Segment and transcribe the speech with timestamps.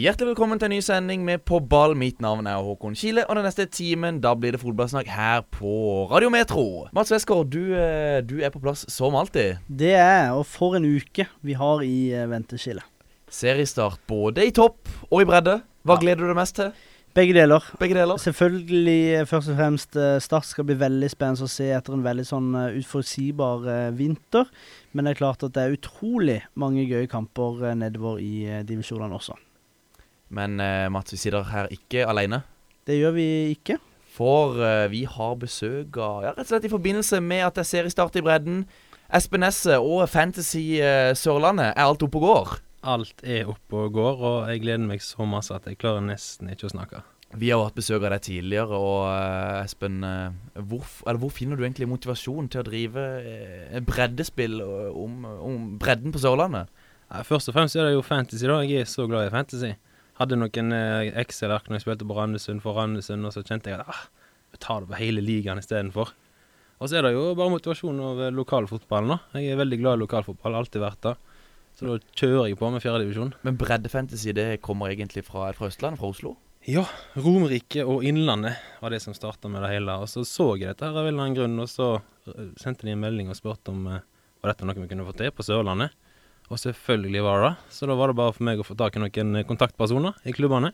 [0.00, 1.92] Hjertelig velkommen til en ny sending med På ball.
[1.98, 5.72] Mitt navn er Håkon Kile, og den neste timen da blir det fotballsnakk her på
[6.08, 6.62] Radio Metro.
[6.96, 9.58] Mats Westgård, du, eh, du er på plass som alltid.
[9.68, 12.86] Det er, og for en uke vi har i eh, venteskillet.
[13.28, 15.58] Seriestart både i topp og i bredde.
[15.84, 16.00] Hva Ja.
[16.06, 16.72] gleder du deg mest til?
[17.12, 17.60] Begge deler.
[17.82, 18.16] Begge deler.
[18.16, 22.24] Selvfølgelig eh, først og fremst Start skal bli veldig spennende å se etter en veldig
[22.30, 24.48] sånn uforutsigbar eh, vinter.
[24.94, 29.36] Men det er klart at det er utrolig mange gøye kamper nedover i divisjonene også.
[30.30, 32.42] Men eh, Mats, vi sitter her ikke alene.
[32.86, 33.80] Det gjør vi ikke.
[34.10, 37.64] For eh, vi har besøk av Ja, rett og slett i forbindelse med at det
[37.64, 38.64] er seriestart i bredden.
[39.10, 42.58] Espen Nesse og Fantasy eh, Sørlandet er alt oppe og går.
[42.90, 46.52] Alt er oppe og går, og jeg gleder meg så masse at jeg klarer nesten
[46.52, 47.02] ikke å snakke.
[47.38, 50.32] Vi har hatt besøk av deg tidligere, og uh, Espen, uh,
[50.66, 56.14] hvor, eller hvor finner du egentlig motivasjon til å drive uh, breddespill om, om bredden
[56.14, 56.72] på Sørlandet?
[57.04, 58.58] Ja, først og fremst er det jo fantasy, da.
[58.66, 59.70] Jeg er så glad i fantasy.
[60.20, 63.80] Hadde noen eh, Excel-ark når jeg spilte på Randesund for Randesund, og så kjente jeg
[63.80, 64.02] at ah,
[64.52, 66.12] jeg tar det på hele ligaen istedenfor.
[66.80, 69.40] Og så er det jo bare motivasjon over eh, lokalfotballen, da.
[69.40, 71.16] Jeg er veldig glad i lokalfotball, alltid vært det.
[71.78, 73.34] Så da kjører jeg på med fjerdedivisjon.
[73.46, 76.34] Men breddefantasy det kommer egentlig fra, fra Østlandet, fra Oslo?
[76.68, 76.84] Ja,
[77.16, 79.96] Romerike og Innlandet var det som starta med det hele.
[80.02, 81.94] Og så så jeg dette her av en eller annen grunn, og så
[82.28, 84.04] eh, sendte de en melding og spurte om eh,
[84.40, 85.96] var dette noe vi kunne få til på Sørlandet.
[86.50, 87.72] Og selvfølgelig var det det.
[87.76, 90.34] Så da var det bare for meg å få tak i noen eh, kontaktpersoner i
[90.34, 90.72] klubbene.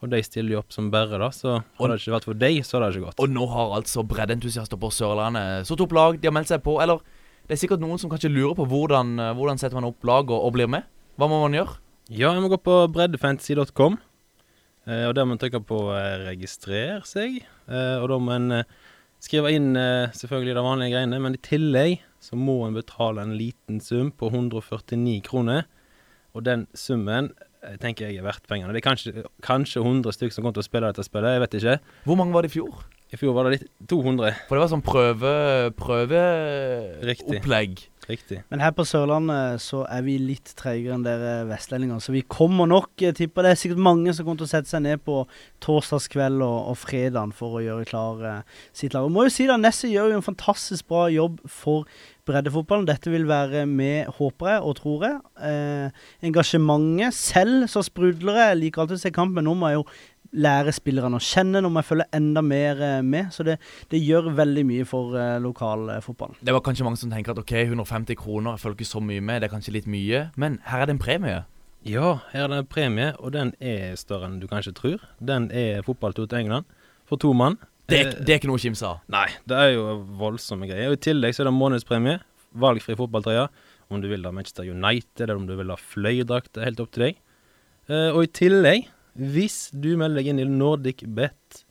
[0.00, 2.60] Og de stiller jo opp som bare, da, så hadde det ikke vært for deg,
[2.64, 3.20] så hadde det ikke gått.
[3.20, 6.78] Og nå har altså breddentusiaster på Sørlandet satt opp lag, de har meldt seg på.
[6.84, 7.02] Eller
[7.48, 10.28] det er sikkert noen som kanskje lurer på hvordan, eh, hvordan setter man opp lag
[10.28, 10.88] og, og blir med.
[11.20, 11.76] Hva må man gjøre?
[12.10, 13.98] Ja, jeg må gå på breddefantasy.com.
[14.88, 17.42] Eh, og der må man trykke på eh, 'registrer seg'.
[17.68, 18.78] Eh, og da må en eh,
[19.20, 19.74] skrive inn
[20.16, 24.28] selvfølgelig de vanlige greiene, men i tillegg så må en betale en liten sum på
[24.30, 25.66] 149 kroner.
[26.36, 27.32] Og den summen
[27.64, 28.72] eh, tenker jeg er verdt pengene.
[28.76, 31.58] Det er kanskje, kanskje 100 stykker som kommer til å spille dette spillet, jeg vet
[31.60, 31.76] ikke.
[32.06, 32.84] Hvor mange var det i fjor?
[33.10, 34.44] I fjor var det litt 200.
[34.46, 35.32] For det var sånn prøve
[35.80, 37.72] prøveopplegg.
[38.10, 38.40] Riktig.
[38.50, 42.66] Men her på Sørlandet så er vi litt treigere enn dere vestlendinger, så vi kommer
[42.70, 42.92] nok.
[42.98, 45.20] Jeg tipper det er sikkert mange som kommer til å sette seg ned på
[45.62, 49.06] torsdagskveld og, og fredagen for å gjøre klar eh, sitt lag.
[49.06, 51.86] Og må jo si da, Nesse gjør jo en fantastisk bra jobb for
[52.28, 52.88] breddefotballen.
[52.88, 55.18] Dette vil være med, håper jeg og tror jeg.
[55.46, 58.60] Eh, engasjementet selv så sprudler jeg.
[58.64, 59.86] Liker alltid å se kamp, men nå må jeg jo
[60.32, 61.62] lære spillerne å kjenne.
[61.62, 63.30] Nå må jeg følge enda mer eh, med.
[63.34, 63.56] Så det,
[63.90, 66.38] det gjør veldig mye for eh, lokalfotballen.
[66.46, 69.24] Det var kanskje mange som tenker at ok, 150 kroner, jeg følger ikke så mye
[69.24, 70.26] med, det er kanskje litt mye.
[70.40, 71.40] Men her er det en premie.
[71.88, 75.04] Ja, her er det en premie, og den er større enn du kanskje tror.
[75.24, 76.68] Den er fotballtur til England
[77.08, 77.56] for to mann.
[77.90, 79.00] Det, Eh, det er ikke noe å kimse av.
[79.10, 79.84] Nei, det er jo
[80.20, 80.92] voldsomme greier.
[80.92, 82.20] Og I tillegg så er det månedspremie.
[82.62, 83.48] Valgfri fotballtrøye.
[83.90, 86.80] Om du vil ha Manchester United, eller om du vil ha fløyedrakt, Det er helt
[86.84, 87.16] opp til deg.
[87.88, 88.86] Eh, og i tillegg,
[89.20, 91.64] hvis du melder deg inn i Nordic Bet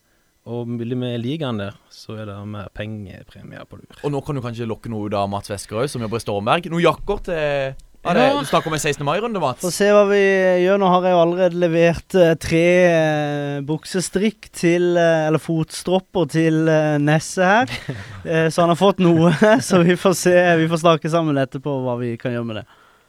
[0.50, 4.00] og blir med i ligaen der, så er det mer pengepremier på lur.
[4.02, 6.70] Og nå kan du kanskje lokke noe ut av Mats Veskerøy, som jobber i Stormberg.
[6.72, 9.04] Noen jakker til ja, det, Du snakker om en 16.
[9.04, 9.60] mai-runde, Mats.
[9.60, 10.22] Få se hva vi
[10.64, 10.80] gjør.
[10.80, 16.70] Nå har jeg jo allerede levert uh, tre uh, buksestrikk til uh, Eller fotstropper til
[16.72, 17.74] eh, Nesse her.
[18.54, 19.34] Så han har fått noe.
[19.68, 20.36] så vi får se.
[20.62, 22.66] Vi får snakke sammen etterpå hva vi kan gjøre med det.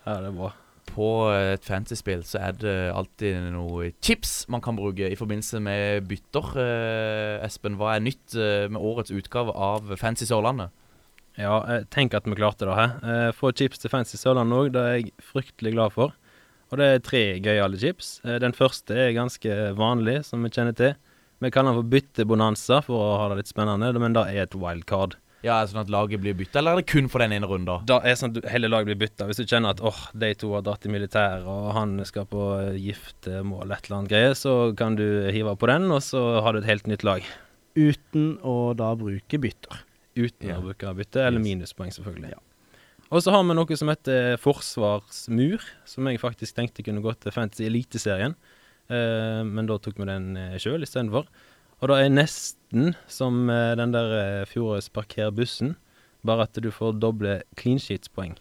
[0.08, 0.50] Ja, det er bra.
[1.00, 6.04] På et fantasyspill så er det alltid noe chips man kan bruke i forbindelse med
[6.10, 6.50] bytter.
[6.60, 10.74] Eh, Espen, hva er nytt eh, med årets utgave av Fancy Sørlandet?
[11.40, 12.92] Ja, eh, tenk at vi klarte det her.
[13.00, 16.12] Eh, Få chips til Fancy Sørlandet òg, det er jeg fryktelig glad for.
[16.70, 18.18] Og det er tre gøyale chips.
[18.26, 20.94] Eh, Den første er ganske vanlig, som vi kjenner til.
[21.40, 24.58] Vi kaller den for byttebonanza for å ha det litt spennende, men det er et
[24.58, 25.16] wildcard.
[25.42, 27.48] Ja, er det Sånn at laget blir bytta, eller er det kun for den ene
[27.48, 27.86] runden?
[27.88, 29.24] Da er det sånn at hele laget blir bytta.
[29.30, 32.42] Hvis du kjenner at åh, de to har dratt i militæret, og han skal på
[32.60, 36.52] eh, giftermål, et eller annet greie, så kan du hive på den, og så har
[36.52, 37.24] du et helt nytt lag.
[37.78, 39.80] Uten å da bruke bytter.
[40.18, 40.58] Uten Ja.
[40.58, 42.34] å bruke bytte, eller minuspoeng, selvfølgelig.
[43.10, 47.32] Og så har vi noe som heter forsvarsmur, som jeg faktisk tenkte kunne gått til
[47.34, 48.36] Fantasy Eliteserien.
[48.90, 51.26] Eh, men da tok vi den eh, sjøl istedenfor.
[51.80, 55.74] Og det er nesten som eh, den der eh, fjorårets parker bussen,
[56.26, 58.36] bare at du får doble clean sheets-poeng.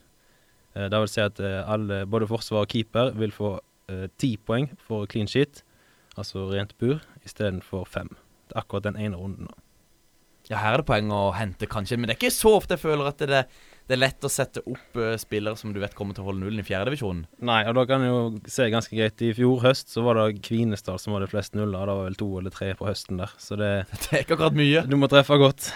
[0.76, 3.58] Eh, det vil si at alle, både forsvar og keeper vil få
[4.22, 5.64] ti poeng for clean sheet,
[6.14, 8.12] altså rent bur, istedenfor fem.
[8.46, 9.48] Det er akkurat den ene runden.
[9.50, 9.64] da.
[10.52, 12.84] Ja, her er det poeng å hente, kanskje, men det er ikke så ofte jeg
[12.84, 13.42] føler at det,
[13.90, 16.44] det er lett å sette opp uh, spillere som du vet kommer til å holde
[16.44, 17.24] nullen i fjerdedivisjonen.
[17.50, 18.20] Nei, og da kan jeg jo
[18.54, 19.24] se ganske greit.
[19.26, 21.90] I fjor høst så var det Kvinesdal som hadde flest nuller.
[21.90, 23.34] Det var vel to eller tre på høsten der.
[23.42, 23.72] Så det
[24.04, 24.84] Det er ikke akkurat mye.
[24.86, 25.72] Du må treffe godt.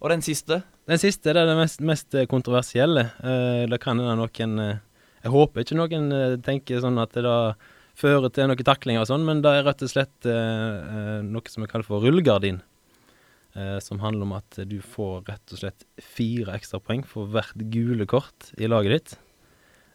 [0.00, 0.62] Og den siste?
[0.88, 3.04] Den siste det er det mest, mest eh, kontroversielle.
[3.20, 4.80] Uh, det kan hende noen uh,
[5.26, 7.36] Jeg håper ikke noen tenker sånn at det da
[7.98, 10.28] fører til noen taklinger og sånn, men det er rett og slett
[11.26, 12.60] noe som er kalt for rullegardin.
[13.58, 18.06] Eh, som handler om at du får rett og slett fire ekstrapoeng for hvert gule
[18.06, 19.14] kort i laget ditt.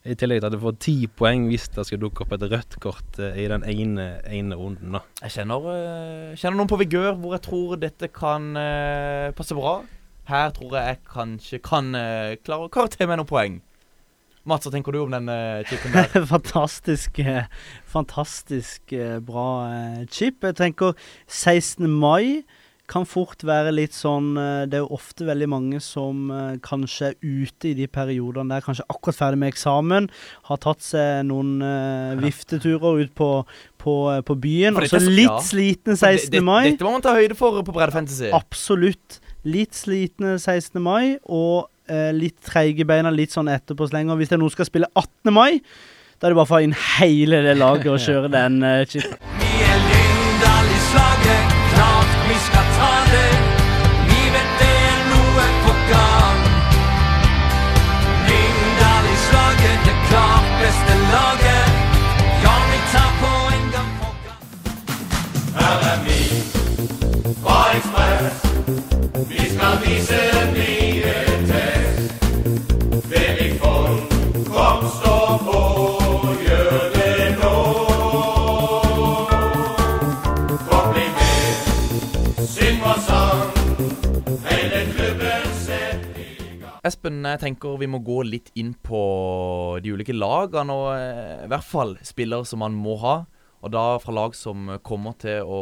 [0.03, 2.75] I tillegg til at du får ti poeng hvis det skal dukke opp et rødt
[2.83, 4.97] kort eh, i den ene, ene runden.
[4.97, 5.03] da.
[5.21, 9.77] Jeg kjenner, eh, kjenner noen på vigør hvor jeg tror dette kan eh, passe bra.
[10.27, 13.61] Her tror jeg jeg kanskje kan eh, klare å karaktere med noen poeng.
[14.43, 16.25] Mats, hva tenker du om den uh, chipen der?
[16.33, 17.21] fantastisk
[17.87, 18.91] fantastisk
[19.23, 19.45] bra
[20.11, 20.43] chip.
[20.43, 20.99] Jeg tenker
[21.31, 21.87] 16.
[21.87, 22.43] mai
[22.91, 27.11] kan fort være litt sånn eh, Det er jo ofte veldig mange som eh, kanskje
[27.13, 30.09] er ute i de periodene der, kanskje akkurat ferdig med eksamen,
[30.49, 33.29] har tatt seg noen uh, vifteturer ut på,
[33.81, 33.95] på,
[34.27, 34.75] på byen.
[34.77, 35.39] Og så litt ja.
[35.43, 36.31] slitne For det- 16.
[36.35, 36.63] det- mai.
[36.71, 38.33] Dette må man ta høyde for på Bredde Fantasy.
[38.35, 39.19] Absolutt.
[39.47, 40.77] Litt slitne 16.
[40.83, 44.19] mai og uh, litt treige beina litt sånn etterpå slenger.
[44.19, 45.33] Hvis det er noen som skal spille 18.
[45.35, 45.61] mai,
[46.19, 49.42] da er det bare å få inn hele det laget og kjøre den uh, chipen.
[86.83, 88.99] Espen, jeg tenker vi må gå litt inn på
[89.79, 93.21] de ulike lagene, og eh, i hvert fall spillere som man må ha.
[93.63, 95.59] Og da fra lag som kommer til å,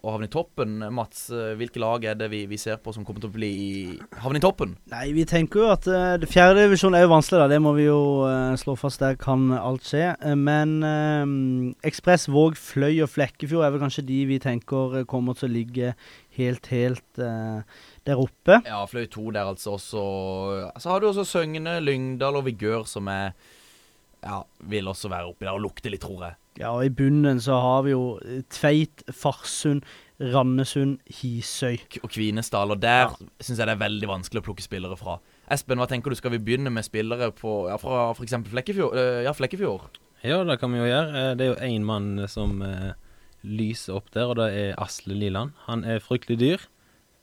[0.00, 0.78] å havne i toppen.
[0.94, 3.50] Mats, eh, hvilke lag er det vi, vi ser på som kommer til å bli
[3.52, 3.74] i,
[4.22, 4.76] havne i toppen?
[4.92, 7.50] Nei, vi tenker jo at uh, fjerdedivisjon fjerde divisjon er jo vanskelig, da.
[7.52, 9.02] Det må vi jo uh, slå fast.
[9.04, 10.14] Der kan alt skje.
[10.24, 15.06] Uh, men uh, Ekspress, Våg, Fløy og Flekkefjord er vel kanskje de vi tenker eh,
[15.08, 15.92] kommer til å ligge
[16.36, 17.60] helt, helt eh,
[18.06, 18.60] der oppe.
[18.66, 20.02] Ja, Fløy 2 der altså også.
[20.80, 23.32] Så har du også Søgne, Lyngdal og Vigør som er
[24.26, 26.38] Ja, vil også være oppi der og lukte litt, tror jeg.
[26.56, 29.82] Ja, og i bunnen så har vi jo eh, Tveit, Farsund,
[30.32, 31.76] Randesund, Hisøy.
[32.02, 32.72] Og Kvinesdal.
[32.72, 33.12] Og der
[33.44, 35.18] syns jeg det er veldig vanskelig å plukke spillere fra.
[35.52, 36.16] Espen, hva tenker du?
[36.18, 38.38] Skal vi begynne med spillere på, ja, fra f.eks.
[38.48, 38.96] Flekkefjord?
[38.96, 40.00] Eh, ja, Flekkefjord.
[40.24, 41.10] Ja, det kan vi jo gjøre.
[41.20, 42.94] Eh, Det er jo én mann som eh,
[43.44, 45.52] lyser opp der, og det er Asle Liland.
[45.68, 46.64] Han er fryktelig dyr,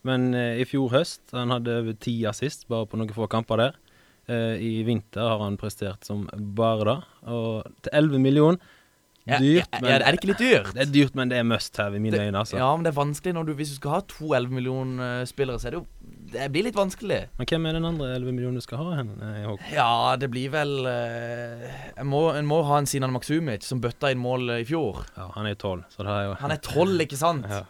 [0.08, 3.60] men eh, i fjor høst han hadde over ti assist bare på noen få kamper
[3.66, 3.82] der.
[4.30, 6.98] Eh, I vinter har han prestert som bare det,
[7.34, 8.80] og til 11 millioner.
[9.26, 10.74] Ja, Dyrt, men ja, er det ikke litt dyrt?
[10.76, 12.58] Det er dyrt, men det er must have i mine Det- øyne, altså.
[12.60, 15.26] Ja, men det er vanskelig når du Hvis du skal ha to 11 millioner eh,
[15.30, 15.88] spillere, så er det jo
[16.34, 17.20] Det blir litt vanskelig.
[17.38, 19.14] Men hvem er den andre 11 millionen du skal ha hen?
[19.22, 21.70] eh, Ja, det blir vel eh,
[22.02, 25.06] En må, må ha en Sinan Maksumic, som bøtta inn mål i fjor.
[25.16, 27.46] Ja, han er jo tolv, så det er jo Han er tolv, ikke sant?
[27.48, 27.64] Ja.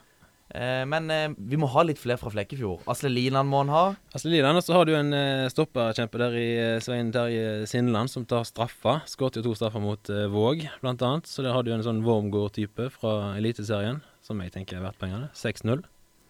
[0.53, 2.83] Eh, men eh, vi må ha litt flere fra Flekkefjord.
[2.91, 3.83] Asle Linan må han ha.
[4.13, 6.49] Asle Liland, og så har du en eh, stopperkjempe der i
[6.83, 8.99] Svein Terje Sindeland som tar straffa.
[9.09, 11.29] Skåret jo to straffer mot Våg, blant annet.
[11.29, 15.31] Så der har du en sånn Wormgård-type fra Eliteserien, som jeg tenker er verdt pengene.
[15.37, 15.83] 6-0.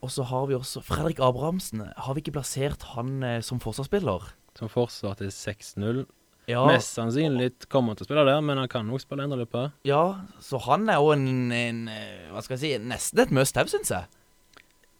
[0.04, 1.84] Og så har vi også Fredrik Abrahamsen.
[1.96, 4.34] Har vi ikke plassert han som forsvarsspiller?
[4.58, 6.04] Som forsvar til 6-0.
[6.50, 9.70] Ja, Mest sannsynlig kommer han til å spille der, men han kan også spille indreløper.
[9.88, 10.02] ja,
[10.44, 13.70] så han er jo en, en eh, Hva skal jeg si Nesten et must have,
[13.72, 14.04] syns jeg.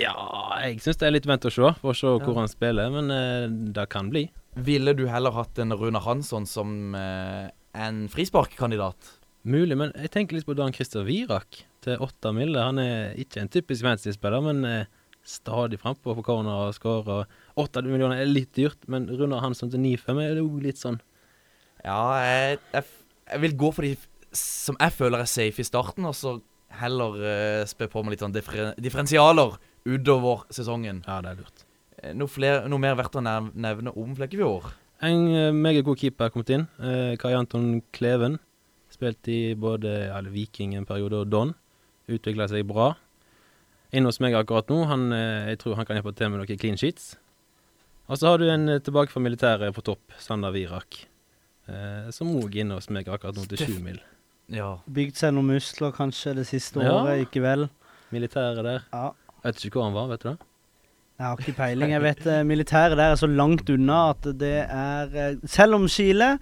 [0.03, 0.15] Ja,
[0.65, 2.39] jeg syns det er litt vent å se, for å se hvor Ja.
[2.41, 3.45] han spiller, men eh,
[3.77, 4.25] det kan bli.
[4.57, 9.13] Ville du heller hatt en Rune Hansson som eh, en frisparkkandidat?
[9.45, 12.57] Mulig, men jeg tenker litt på Dan Christer Virak til åtte mille.
[12.59, 14.87] Han er ikke en typisk fantasy-spiller, men eh,
[15.25, 17.29] stadig frampå på corner og skårer.
[17.61, 20.99] Åtte millioner er litt dyrt, men Runar Hansson til 9-5 er jo litt sånn
[21.85, 22.85] Ja, jeg, jeg,
[23.31, 23.95] jeg vil gå for de
[24.35, 26.39] som jeg føler er safe i starten, og så
[26.81, 29.55] heller uh, spe på med litt sånn differen differensialer
[29.87, 31.05] utover sesongen.
[31.07, 31.67] Ja, det er lurt.
[32.01, 34.73] Eh, Noe, flere, noe mer verdt å nevne om Flekkefjord?
[35.05, 36.67] En eh, meget god keeper er kommet inn.
[36.81, 38.41] Uh, Kai Anton Kleven.
[38.95, 41.53] Spilt i både ja, Viking en periode og Don.
[42.11, 42.95] Utvikla seg bra.
[43.95, 44.81] Inne hos meg akkurat nå.
[44.91, 47.13] Han, uh, jeg tror han kan hjelpe til med noen clean sheets.
[48.09, 51.05] Og så har du en eh, tilbake fra militæret på topp, Sander Virak.
[51.69, 54.01] Eh, som òg er inne hos meg akkurat nå til sju mil.
[54.53, 54.75] Ja.
[54.85, 56.93] Bygd seg noen muskler kanskje det siste Ja.
[57.01, 57.69] året, ikke vel?
[58.13, 58.83] Militæret der.
[58.93, 59.13] Ja.
[59.45, 60.39] Vet ikke hvor han var, vet du det?
[61.15, 61.91] Jeg har ikke peiling.
[61.95, 65.87] Jeg vet eh, militæret der er så langt unna at det er eh, Selv om
[65.89, 66.39] Chile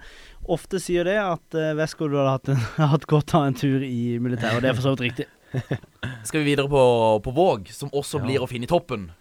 [0.49, 2.57] ofte sier det, at uh, du hadde hatt, en,
[2.93, 5.27] hatt godt av en tur i militæret, og det er for så vidt riktig.
[6.27, 6.81] Skal vi videre på,
[7.23, 8.25] på Våg, som også Ja.
[8.25, 9.11] blir å finne i toppen.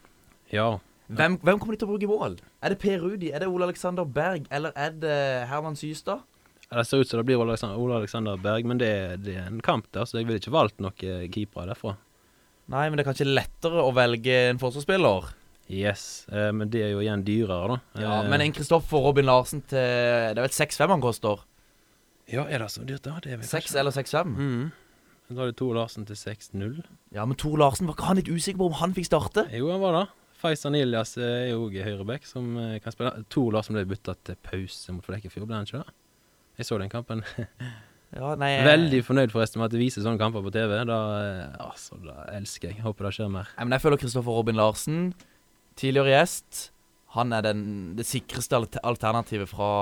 [0.50, 0.78] Ja.
[1.18, 2.36] Hvem, hvem kommer de til å bruke i mål?
[2.62, 5.16] Er det Per Rudi, er det Ole Alexander Berg, eller er det
[5.50, 6.24] Herman Systad?
[6.72, 8.92] Det ser ut som det blir Ole Alexander, Ole Alexander Berg, men det,
[9.26, 10.96] det er en kamp der, så jeg ville ikke valgt noen
[11.34, 11.96] keepere derfra.
[12.72, 15.32] Nei, men det er kanskje lettere å velge en forsvarsspiller.
[15.72, 18.00] Yes, eh, men det er jo igjen dyrere, da.
[18.00, 21.44] Ja, Eh, men en Kristoffer Robin Larsen til Det er vel 6-5 han koster?
[22.32, 23.18] Ja, er det så dyrt, da?
[23.22, 24.32] Det er vel 6 eller 6-5?
[24.36, 24.72] Mm.
[25.32, 26.82] Da har du Tor Larsen til 6-0.
[27.14, 29.46] Ja, men Tor Larsen, var ikke han litt usikker på om han fikk starte?
[29.52, 30.06] Jo, han var det.
[30.42, 33.14] Faisal Ilias er jo òg høyreback, som eh, kan spille.
[33.32, 35.96] To Larsen ble bytta til pause mot Flekkefjord, ble han ikke det?
[36.60, 37.24] Jeg så den kampen.
[38.12, 40.74] Ja, nei eh, Veldig fornøyd forresten med at det viser sånne kamper på TV.
[40.84, 42.82] Da, eh, altså, da elsker jeg.
[42.84, 43.48] Håper det skjer mer.
[43.56, 44.98] Men jeg føler Kristoffer Robin Larsen,
[45.80, 46.66] tidligere gjest,
[47.16, 47.64] han er den,
[47.96, 49.72] det sikreste alternativet fra,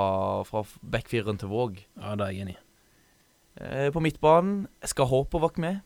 [0.47, 0.65] fra
[0.95, 1.79] backfireren til Våg.
[1.99, 2.61] Ja, det er jeg enig i.
[3.61, 5.83] Eh, på midtbanen skal Håpervak med.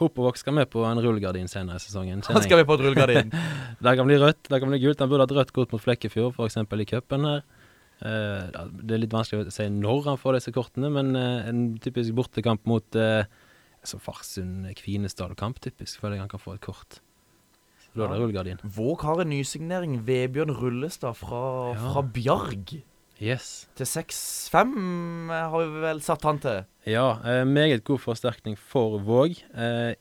[0.00, 2.22] Hopovok skal med på en rullegardin senere i sesongen.
[2.26, 3.30] Han skal vi på et rullegardin.
[3.84, 5.02] Det kan bli rødt, det kan bli gult.
[5.02, 6.56] Han burde hatt rødt kort mot Flekkefjord, f.eks.
[6.58, 7.42] i cupen her.
[8.04, 8.50] Uh,
[8.82, 12.16] det er litt vanskelig å si når han får disse kortene, men uh, en typisk
[12.18, 13.22] bortekamp mot uh,
[13.84, 16.98] så Farsund-Kvinesdal-kamp, typisk, føler jeg han kan få et kort.
[17.84, 18.64] Så da er det rullegardin.
[18.64, 20.00] Våg har en nysignering.
[20.08, 21.92] Vebjørn Rullestad fra, Ja.
[21.92, 22.78] fra Bjarg.
[23.22, 23.66] Yes.
[23.78, 26.64] Til 6-5 har vi vel satt han til.
[26.88, 29.38] Ja, eh, meget god forsterkning for Våg.
[29.54, 29.94] Eh,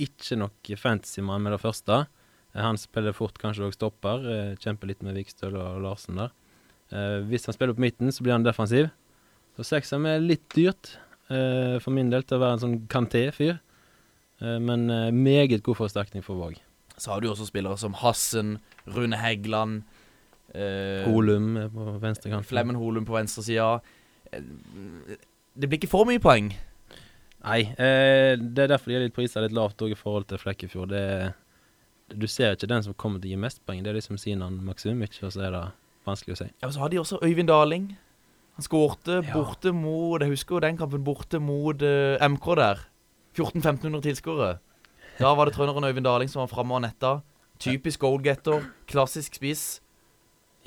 [0.00, 2.06] ikke nok fantasymann med det første.
[2.54, 4.22] Eh, han spiller fort kanskje òg stopper.
[4.22, 6.30] Eh, kjemper litt med Vikstøl og Larsen der.
[6.92, 8.90] Eh, hvis han spiller på midten, så blir han defensiv.
[9.58, 10.94] Så sekseren er litt dyrt
[11.28, 13.58] eh, for min del til å være en sånn Kanté-fyr.
[14.40, 16.60] Eh, men eh, meget god forsterkning for Våg.
[16.96, 19.82] Så har du også spillere som Hassen, Rune Heggeland
[21.06, 22.46] Holum på venstre kant.
[22.46, 23.80] Flemmen Holum på venstresida.
[24.32, 24.40] Eh,
[25.60, 26.52] Det blir ikke for mye poeng.
[27.44, 30.38] Nei, eh, det er derfor de er litt prisa litt lavt òg i forhold til
[30.38, 30.88] Flekkefjord.
[30.92, 31.34] Det,
[32.18, 33.82] du ser ikke den som kommer til å gi mest poeng.
[33.82, 35.62] Det er liksom Sinan Maksumic, og så er det
[36.06, 36.48] vanskelig å si.
[36.60, 37.96] Ja, og Så har de også Øyvind Daling.
[38.56, 39.32] Han skårte Ja.
[39.32, 42.78] borte mot Jeg husker jo den kampen borte mot uh, MK der.
[43.34, 44.58] 1400-1500 tilskuere.
[45.18, 47.22] Da var det trønderen Øyvind Daling som var framme og netta.
[47.58, 48.64] Typisk goalgetter.
[48.86, 49.80] Klassisk spiss.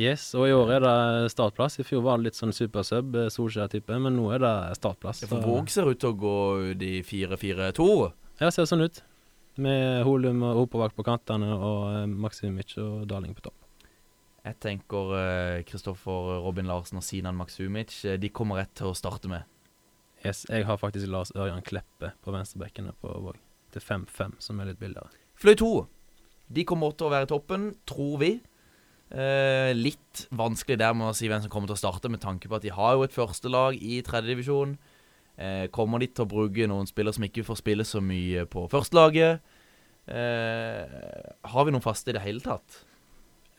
[0.01, 1.75] Yes, og i år er det startplass.
[1.79, 5.21] I fjor var det litt sånn supersub, eh, Solskjær-type, men nå er det startplass.
[5.21, 8.11] Ja, for Våg ser ut til å gå ut i 4-4-2.
[8.41, 9.03] Ja, ser sånn ut.
[9.61, 13.59] Med Holum og Opovak på kantene og Maximic og Daling på topp.
[14.43, 17.93] Jeg tenker Kristoffer Robin Larsen og Sinan Maksumic.
[18.05, 19.43] eh, De kommer rett til å starte med.
[20.25, 23.35] Yes, jeg har faktisk Lars Ørjan Kleppe på venstrebekkene på Våg.
[23.71, 25.09] Til 5-5, som er litt billigere.
[25.35, 25.87] Fløy 2.
[26.51, 28.41] De kommer til å være i toppen, tror vi.
[29.13, 32.49] Eh, litt vanskelig der med å si hvem som kommer til å starte, med tanke
[32.49, 34.77] på at de har jo et førstelag i tredjedivisjon.
[35.37, 38.65] Eh, kommer de til å bruke noen spillere som ikke får spille så mye på
[38.71, 39.43] førstelaget?
[40.09, 40.81] Eh,
[41.45, 42.83] har vi noen faste i det hele tatt?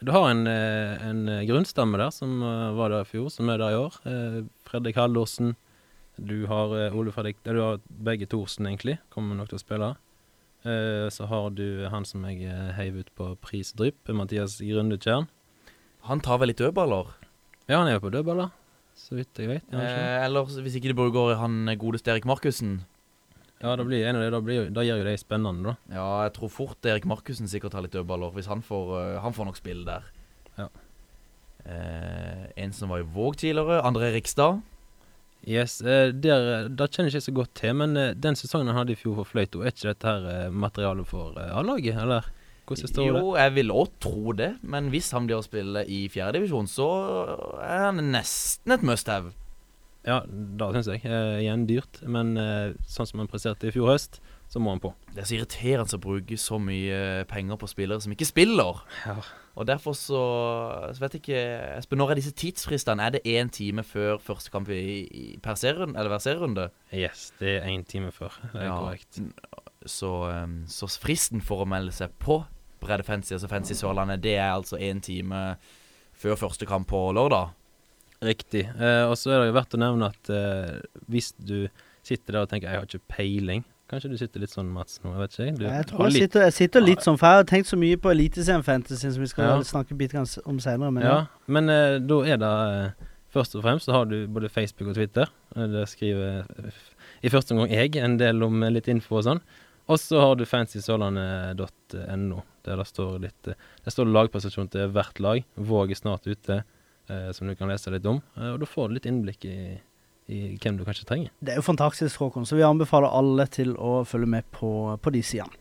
[0.04, 3.58] Du har en, eh, en grunnstamme der som eh, var der i fjor, som er
[3.58, 3.94] der i år.
[4.04, 5.54] Eh, Fredrik Haldorsen.
[6.18, 8.99] Du har Ole Fredrik Du har begge Thorsen, egentlig.
[9.11, 9.96] Kommer nok til å spille.
[10.64, 15.26] Så har du han som jeg heiv ut på prisdrypp, Mathias Grundetjern.
[16.08, 17.12] Han tar vel litt dødballer?
[17.68, 18.50] Ja, han er jo på dødballer,
[18.99, 19.70] så vidt jeg vet.
[19.73, 19.80] det?
[19.80, 22.82] Eh, eller hvis ikke de bruker han godeste Erik Markussen.
[23.62, 25.94] Ja, da blir en av det, da, blir, da gjør jo det spennende, da.
[25.96, 29.32] Ja, jeg tror fort Erik Markussen sikkert tar litt dødballer, hvis han får, eh, han
[29.37, 30.11] får nok spille der.
[30.58, 30.68] Ja.
[31.64, 34.61] Eh, en som var i Våg tidligere, André Rikstad.
[35.49, 38.82] Yes, eh, der, der kjenner jeg ikke så godt til, men eh, den sesongen han
[38.82, 42.28] hadde i fjor for Fløyto, er ikke dette her eh, materialet for eh, A-laget, eller?
[42.66, 43.21] Hvordan står det?
[43.23, 46.88] Jo, jeg vil òg tro det, men hvis han blir å spille i fjerdedivisjon, så
[47.61, 49.35] er han nesten et must have.
[50.04, 51.00] Ja, da syns jeg.
[51.09, 54.18] Eh, igjen dyrt, men eh, sånn som han presterte i fjor høst,
[54.52, 54.90] så må han på.
[55.14, 58.83] Det er så irriterende å bruke så mye penger på spillere som ikke spiller.
[59.09, 59.16] Ja.
[59.56, 60.21] Og derfor så,
[60.92, 61.42] så vet jeg ikke
[61.78, 63.06] Espen, når er disse tidsfristene?
[63.06, 66.68] Er det én time før første kamp i, i, per serien, eller hver serierunde?
[66.92, 68.35] Yes, det er én time før.
[68.52, 68.76] Det er Ja.
[68.83, 69.21] korrekt.
[69.87, 72.42] Så, um, så fristen for å melde seg på
[72.85, 75.57] Bredde Fancy, altså Fancy Sørlandet, det er altså én time
[76.14, 77.50] før første kamp på lørdag.
[78.25, 78.64] Riktig.
[78.81, 80.79] Eh, og så er det jo verdt å nevne at eh,
[81.12, 81.67] hvis du
[82.05, 85.11] sitter der og tenker 'jeg har ikke peiling', kanskje du sitter litt sånn, Mats, nå,
[85.12, 85.59] jeg vet ikke jeg.
[85.59, 87.76] Du Jeg tror jeg litt- sitter, jeg sitter litt sånn, for jeg har tenkt så
[87.76, 89.61] mye på Eliteserien Fantasy, som vi skal Ja.
[89.62, 90.14] snakke litt
[90.47, 90.91] om senere.
[90.93, 92.53] Men Ja, men eh, da er det
[93.00, 95.26] eh, Først og fremst så har du både Facebook og Twitter.
[95.57, 96.71] Der Det skriver eh,
[97.25, 99.41] i første omgang jeg en del om eh, litt info og sånn.
[99.91, 105.21] Og så har du fancysørlandet.no, der det står litt eh, Der står lagprestasjon til hvert
[105.21, 105.43] lag.
[105.61, 106.62] Våg er snart ute,
[107.11, 108.23] eh, som du kan lese litt om.
[108.38, 109.59] Eh, og da får du litt innblikk i,
[110.33, 111.35] i hvem du kanskje trenger.
[111.45, 115.14] Det er jo fantastisk, Håkon, så vi anbefaler alle til å følge med på, på
[115.14, 115.61] de sidene.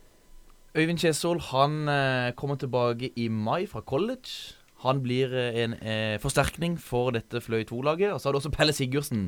[0.73, 4.55] Øyvind Kjesol han eh, kommer tilbake i mai fra college.
[4.87, 8.15] Han blir en eh, forsterkning for dette Fløy 2-laget.
[8.15, 9.27] Og så har du også Pelle Sigurdsen,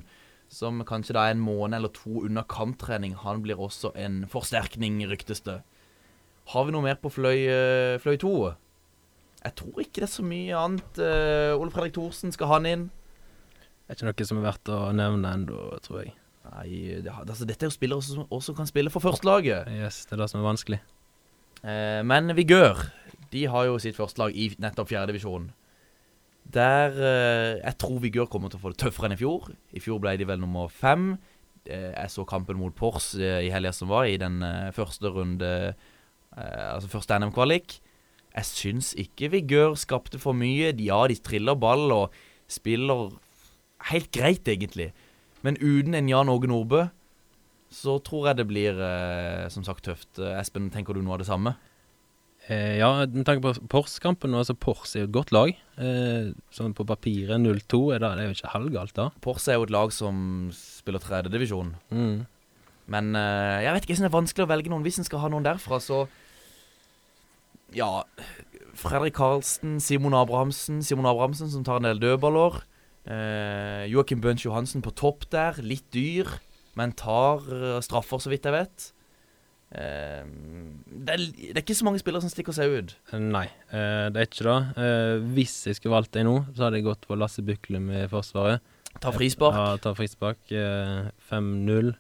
[0.52, 3.16] som kanskje da er en måned eller to unna kamptrening.
[3.22, 5.60] Han blir også en forsterkning, ryktes det.
[6.54, 8.36] Har vi noe mer på Fløy, eh, Fløy 2?
[9.46, 10.98] Jeg tror ikke det er så mye annet.
[10.98, 12.86] Uh, Ole Fredrik Thorsen skal han inn.
[13.86, 16.16] Det er ikke noe som er verdt å nevne ennå, tror jeg.
[16.46, 16.70] Nei,
[17.06, 19.70] det, altså, dette er jo spillere som også kan spille for førstelaget.
[19.70, 20.80] Yes, det er det som er vanskelig.
[21.62, 22.82] Uh, men Vigør
[23.36, 25.50] de har jo sitt førstelag i nettopp fjerdedivisjon.
[26.55, 29.50] Der eh, Jeg tror Vigør kommer til å få det tøffere enn i fjor.
[29.75, 31.15] I fjor ble de vel nummer fem.
[31.67, 34.39] Eh, jeg så kampen mot Pors eh, i helga som var, i den
[34.75, 35.51] første runde
[36.35, 37.77] Altså første NM-kvalik.
[38.35, 40.74] Jeg syns ikke Vigør skapte for mye.
[40.83, 42.17] Ja, de triller ball og
[42.51, 43.13] spiller
[43.88, 44.89] helt greit, egentlig.
[45.47, 46.81] Men uten en Jan Åge Nordbø
[47.71, 48.81] så tror jeg det blir
[49.53, 50.19] som sagt tøft.
[50.19, 51.55] Espen, tenker du noe av det samme?
[52.46, 55.50] Eh, ja, med tanke på Pors-kampen nå, altså Pors er jo et godt lag.
[55.82, 59.08] Eh, sånn på papiret 0-2 er det, det er jo ikke halvgalt, da.
[59.25, 60.18] Pors er jo et lag som
[60.54, 61.74] spiller tredjedivisjon.
[61.90, 62.20] Mm.
[62.94, 65.08] Men eh, jeg vet ikke, jeg synes det er vanskelig å velge noen hvis en
[65.08, 66.06] skal ha noen derfra, så
[67.75, 68.06] Ja.
[68.75, 70.82] Fredrik Karlsen, Simon Abrahamsen.
[70.84, 72.62] Simon Abrahamsen som tar en del dødballer.
[73.08, 75.58] Eh, Joakim Bøns Johansen på topp der.
[75.64, 76.30] Litt dyr,
[76.78, 78.92] men tar eh, straffer, så vidt jeg vet.
[79.72, 80.24] Eh,
[81.05, 82.93] det, er, det er ikke så mange spillere som stikker seg ut.
[83.12, 84.57] Eh, Nei, eh, det er ikke det.
[84.86, 88.05] Eh, hvis jeg skulle valgt deg nå, så hadde jeg gått på Lasse Byklum i
[88.12, 88.63] Forsvaret.
[89.03, 89.57] Ta frispark.
[89.57, 90.39] Ja, ta frispark.
[90.55, 91.95] eh, 5-0.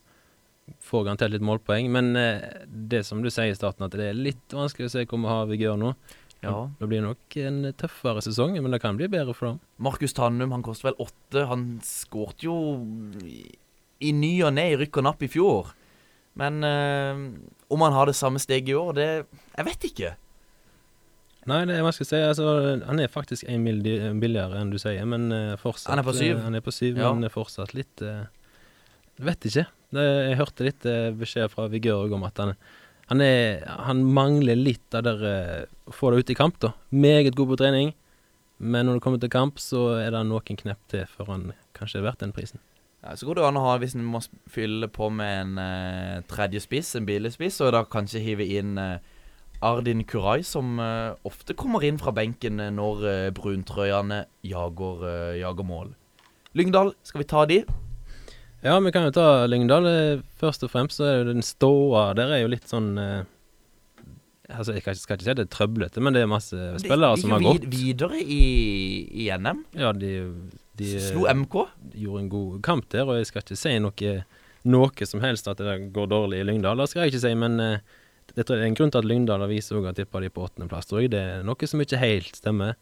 [0.81, 1.89] Får garantert litt målpoeng.
[1.93, 5.19] Men det som du sier i starten, at det er litt vanskelig å se hvor
[5.21, 5.91] vi har Vigør nå.
[6.45, 6.69] Ja.
[6.79, 9.59] Det blir nok en tøffere sesong, men det kan bli bedre for dem.
[9.81, 11.45] Markus Tannum, han koster vel åtte.
[11.49, 12.55] Han skårte jo
[13.25, 13.43] i,
[14.05, 15.71] i ny og ne i rykk og napp i fjor.
[16.35, 17.19] Men eh,
[17.71, 19.09] om han har det samme steget i år, det
[19.55, 20.13] Jeg vet ikke.
[21.45, 22.21] Nei, det er vanskelig å si.
[22.25, 22.45] Altså,
[22.87, 23.83] han er faktisk en mil
[24.19, 26.37] billigere enn du sier, men eh, fortsatt Han er på syv.
[26.39, 27.11] eh, Han er på syv, Ja.
[27.13, 28.25] men fortsatt litt uh,
[29.21, 29.67] Vet ikke.
[29.95, 30.83] Jeg hørte litt
[31.15, 32.49] beskjed fra Vigør om at han,
[33.07, 35.13] han, er, han mangler litt av det
[35.87, 36.73] å få det ut i kamp, da.
[36.91, 37.93] Meget god på trening,
[38.59, 41.45] men når det kommer til kamp, så er det noen knepp til før han
[41.77, 42.59] kanskje er verdt den prisen.
[43.05, 46.23] Ja, så går det an å ha, hvis en må fylle på med en uh,
[46.25, 48.97] tredje spiss, en billig spiss, og da kanskje hive inn uh,
[49.65, 55.05] Ardin Kurai, som uh, ofte kommer inn fra benken når uh, bruntrøyene jager,
[55.37, 55.93] jager mål.
[56.57, 57.61] Lyngdal, skal vi ta de?
[58.65, 59.85] Ja, vi kan jo ta Lyngdal.
[60.41, 64.81] Først og fremst så er jo den ståa Der er jo litt sånn Altså, Jeg
[64.97, 67.51] skal ikke si det er trøblete, men det er masse spillere de, som har de
[67.51, 67.67] gått.
[67.69, 68.45] videre i,
[69.25, 69.61] i NM.
[69.77, 70.13] Ja, de,
[70.77, 71.55] de eh, Slo MK.
[71.95, 74.15] gjorde en god kamp der, og jeg skal ikke si noe,
[74.65, 76.77] noe som helst at det går dårlig i Lyngdal.
[76.81, 77.79] Det skal jeg ikke si, men eh,
[78.35, 81.03] det er en grunn til at Lyngdal aviser òg har tippa de på åttendeplass, tror
[81.05, 81.11] jeg.
[81.13, 82.75] Det er noe som ikke helt stemmer.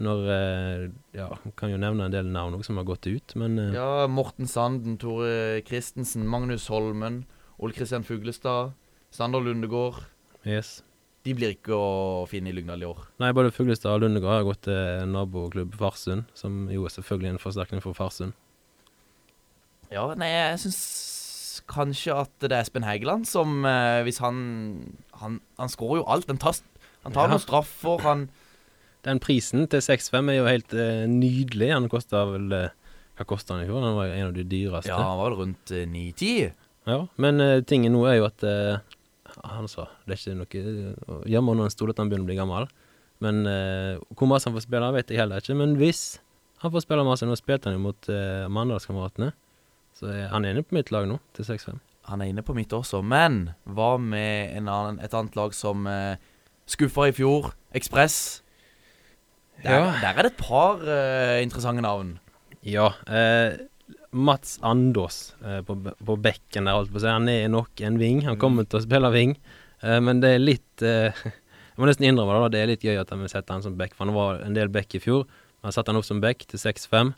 [0.00, 0.84] Når eh,
[1.18, 1.26] Ja,
[1.60, 5.60] kan jo nevne en del navn som har gått ut, men Ja, Morten Sanden, Tore
[5.68, 7.22] Christensen, Magnus Holmen,
[7.60, 8.72] Ole Kristian Fuglestad,
[9.12, 10.00] Sander Lundegård.
[10.46, 10.82] yes.
[11.26, 13.00] De blir ikke å finne i Lyngdal i år.
[13.20, 17.42] Nei, både Fuglestad og Lundegård har gått til naboklubb Farsund, som jo er selvfølgelig en
[17.42, 18.32] forsterkning for Farsund.
[19.92, 20.80] Ja, nei, jeg syns
[21.70, 24.38] kanskje at det er Espen Hægeland som eh, Hvis han
[25.20, 26.28] Han, han skårer jo alt.
[26.30, 26.60] Han tar,
[27.04, 27.32] han tar Ja.
[27.34, 28.28] noen straffer, han
[29.04, 31.72] Den prisen til 6-5 er jo helt eh, nydelig.
[31.74, 32.70] Han kosta vel eh,
[33.18, 33.82] Hva kosta han i fjor?
[33.84, 34.88] Han var en av de dyreste.
[34.92, 36.52] Ja, han var vel rundt eh, 9-10.
[36.88, 38.78] Ja, men uh, tingen nå er jo at eh,
[39.44, 42.38] Han sa det er ikke noe Jammer når han stol at han begynner å bli
[42.38, 42.66] gammel.
[43.20, 45.56] Men eh, hvor masse han får spille, vet jeg heller ikke.
[45.58, 46.02] Men hvis
[46.60, 49.30] han får spille masse Nå spilte han jo mot uh, Mandalskameratene.
[49.96, 51.80] Så eh, han er inne på mitt lag nå, til 6-5.
[52.10, 55.84] Han er inne på mitt også, men hva med en annen, et annet lag som
[55.88, 56.16] uh,
[56.70, 57.52] skuffa i fjor?
[57.76, 58.16] Ekspress.
[59.62, 59.90] Der, Ja.
[60.00, 62.14] der er det et par eh, interessante navn.
[62.64, 62.86] Ja.
[63.06, 63.58] Eh,
[64.12, 67.10] Mats Andås eh, på, på bekken der, holdt på å si.
[67.12, 68.24] Han er nok en ving.
[68.26, 69.36] Han kommer til å spille ving.
[69.82, 71.14] Eh, men det er litt eh,
[71.70, 73.62] Jeg må nesten innrømme det, da, det er litt gøy at vi vil sette han
[73.64, 73.94] som back.
[73.96, 75.24] For han var en del back i fjor.
[75.64, 77.14] Han satte han opp som back til 6-5.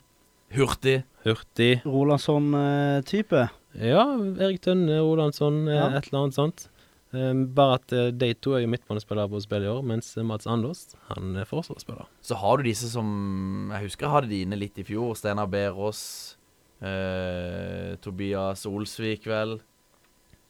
[0.53, 0.99] Hurtig.
[1.25, 1.71] Hurtig.
[1.87, 3.47] Rolandsson-type.
[3.81, 4.03] Ja,
[4.37, 5.87] Erik Tønne, Rolandsson, eh, Ja.
[5.97, 6.67] et eller annet sånt.
[7.13, 10.45] Eh, bare at eh, de to er jo midtbanespillere på spill i år, mens Mats
[10.49, 12.05] Andås han er forsvarsspiller.
[12.21, 15.15] Så har du disse som Jeg husker jeg hadde de inne litt i fjor.
[15.17, 16.37] Steinar Berås,
[16.83, 19.57] eh, Tobias Olsvik, vel.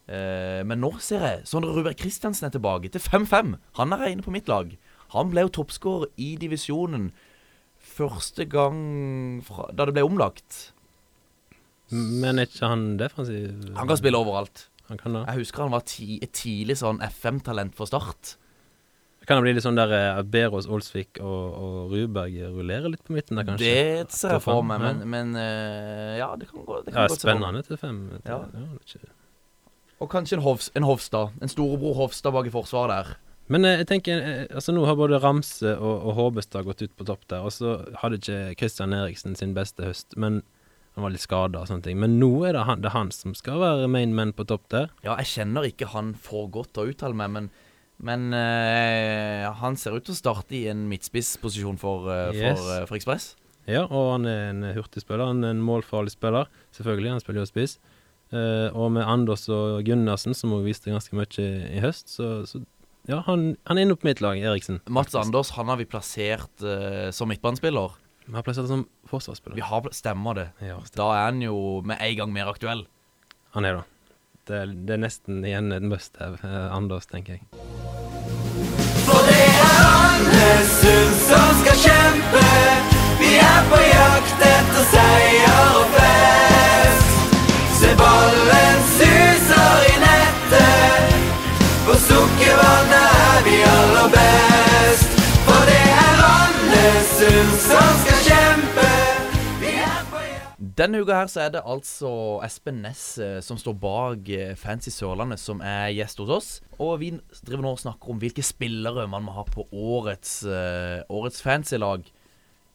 [0.03, 3.55] Eh, men nå ser jeg Sondre Ruber Kristiansen er tilbake til 5-5.
[3.79, 4.73] Han er inne på mitt lag.
[5.15, 7.11] Han ble jo toppskårer i divisjonen
[7.83, 10.73] første gang fra, da det ble omlagt.
[11.93, 13.51] Men er ikke han defensiv?
[13.77, 14.67] Han kan spille overalt.
[14.89, 15.25] Han kan da.
[15.29, 18.35] Jeg husker han var ti, et tidlig sånn FM-talent for Start.
[19.27, 23.03] Kan jo bli litt sånn der eh, at Berås, Olsvik og, og Rudberg rullerer litt
[23.07, 23.69] på midten der, kanskje?
[23.71, 26.81] Det ser jeg for meg, men, men eh, ja, det kan gå.
[26.83, 28.01] Det kan Ja, gå spennende til fem.
[28.17, 28.39] Til, Ja.
[28.43, 28.47] ja.
[28.51, 29.13] det er ikke...
[30.03, 31.37] Og kanskje en, Hovs, en Hovstad.
[31.39, 33.13] En storebror Hovstad bak i forsvaret der.
[33.51, 36.93] Men eh, jeg tenker, eh, altså nå har både Ramse og, og Håbestad gått ut
[36.99, 40.41] på topp der, og så hadde ikke Christian Eriksen sin beste høst, men
[40.95, 41.97] han var litt skada og sånne ting.
[41.99, 44.67] Men nå er det han, det er han som skal være main man på topp
[44.71, 44.91] der.
[45.05, 47.49] Ja, jeg kjenner ikke han for godt å uttale meg, men,
[48.03, 52.59] men eh, han ser ut til å starte i en midtspissposisjon for, eh, Yes.
[52.59, 53.33] for, eh, for Ekspress.
[53.65, 57.45] Ja, og han er en hurtig spiller, han er en målfarlig spiller, selvfølgelig, han spiller
[57.45, 57.77] jo spiss.
[58.33, 62.63] Eh, og med Anders og Gunnarsen, som òg viste ganske mye i høst, så, så
[63.07, 64.81] ja, han, han er inne på mitt lag, Eriksen.
[64.87, 65.13] Mats.
[65.15, 67.95] Anders han har vi plassert eh, som midtbanespiller.
[68.25, 69.55] Vi har plassert ham som forsvarsspiller.
[69.59, 70.45] Vi har, stemmer det.
[70.63, 72.85] Ja, Da er han jo med en gang mer aktuell.
[73.53, 73.83] han er da.
[74.47, 77.43] Det, er- det er nesten igjen et must have, eh, Anders, tenker jeg.
[79.07, 79.77] For det er
[80.09, 82.43] Andesund som skal kjempe.
[83.21, 87.15] Vi er på jakt etter seier og fest.
[87.79, 91.15] Se ballen suser i nettet.
[91.87, 95.09] På Sukkervannet er vi aller best.
[95.47, 98.89] For det er Andesund som skal kjempe.
[100.73, 102.09] Denne uka her så er det altså
[102.45, 106.47] Espen Næss eh, som står bak eh, Fancy Sørlandet, som er gjest hos oss.
[106.81, 107.09] Og vi
[107.43, 112.07] driver nå og snakker om hvilke spillere man må ha på årets, eh, årets fancy-lag.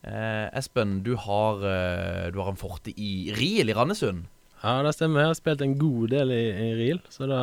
[0.07, 1.65] Eh, Espen, du har,
[2.31, 4.29] du har en forte i Riel i Randesund.
[4.63, 5.25] Ja, det stemmer.
[5.25, 7.41] Jeg har spilt en god del i, i Riel, så da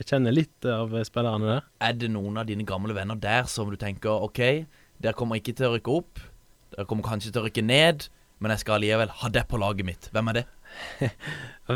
[0.00, 1.66] jeg kjenner litt av spillerne der.
[1.84, 4.40] Er det noen av dine gamle venner der som du tenker OK,
[5.02, 6.24] dere kommer ikke til å rykke opp.
[6.72, 8.08] Dere kommer kanskje til å rykke ned,
[8.40, 10.08] men jeg skal allikevel ha det på laget mitt.
[10.14, 10.44] Hvem er det?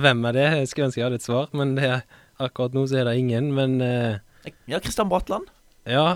[0.04, 0.46] Hvem er det?
[0.62, 2.04] Jeg skulle ønske jeg hadde et svar, men det er,
[2.42, 3.50] akkurat nå så er det ingen.
[3.56, 4.16] Men uh,
[4.70, 5.50] Ja, Kristian Bratland.
[5.88, 6.06] ja,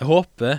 [0.00, 0.58] jeg håper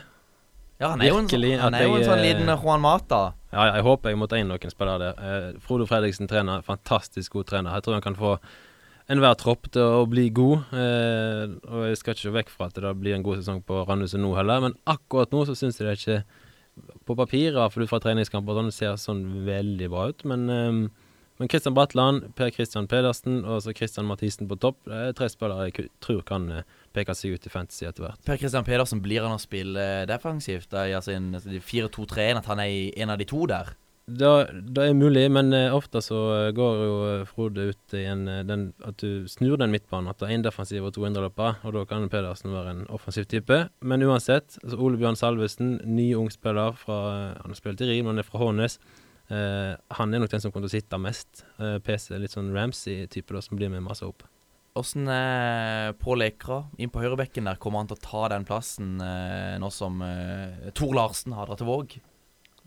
[0.80, 3.34] Ja, han er jo en, sånn- han er jo en sånn eh, liten Juan Mata.
[3.52, 5.18] Ja, jeg håper jeg må ta inn noen spillere der.
[5.18, 7.74] Uh, Frodo Fredriksen trener, fantastisk god trener.
[7.80, 8.36] Jeg tror han kan få
[9.10, 10.68] enhver tropp til å bli god.
[10.70, 13.82] Uh, og jeg skal ikke vekk fra at det da blir en god sesong på
[13.88, 16.37] Randhuset nå heller, men akkurat nå så syns jeg det er ikke
[17.08, 20.26] På papiret, i hvert fall ut fra treningskamper, sånn, ser sånn veldig bra ut.
[20.28, 24.98] Men, eh, men Christian Bratland, Per Christian Pedersen og så Christian Mathisen på topp, det
[24.98, 28.24] er tre spillere jeg tror kan eh, peke seg ut i fantasy etter hvert.
[28.26, 30.72] Per Christian Pedersen blir han å spille defensivt?
[30.74, 33.76] Da, i, altså en 4-2-3-1, at han er i en av de to der?
[34.08, 34.28] Det,
[34.72, 38.22] det er mulig, men eh, ofte så eh, går jo eh, Frode ut i en
[38.48, 40.08] den, At du snur den midtbanen.
[40.08, 41.58] At det er én defensiv og to indreløpere.
[41.68, 43.66] Og da kan Pedersen være en offensiv type.
[43.84, 47.02] Men uansett, altså Ole Bjørn Salvesen, ny ung spiller fra
[47.42, 48.80] Han har spilt i Rim, han er fra Hånes.
[49.28, 51.44] Eh, han er nok den som kommer til å sitte mest.
[51.60, 54.24] Eh, PC, litt sånn Ramsey-type, da, som blir med masse opp.
[54.78, 57.58] Åssen er Pål Ekra inn på høyrebekken der?
[57.60, 61.64] Kommer han til å ta den plassen eh, nå som eh, Tor Larsen har dratt
[61.64, 61.98] til Våg?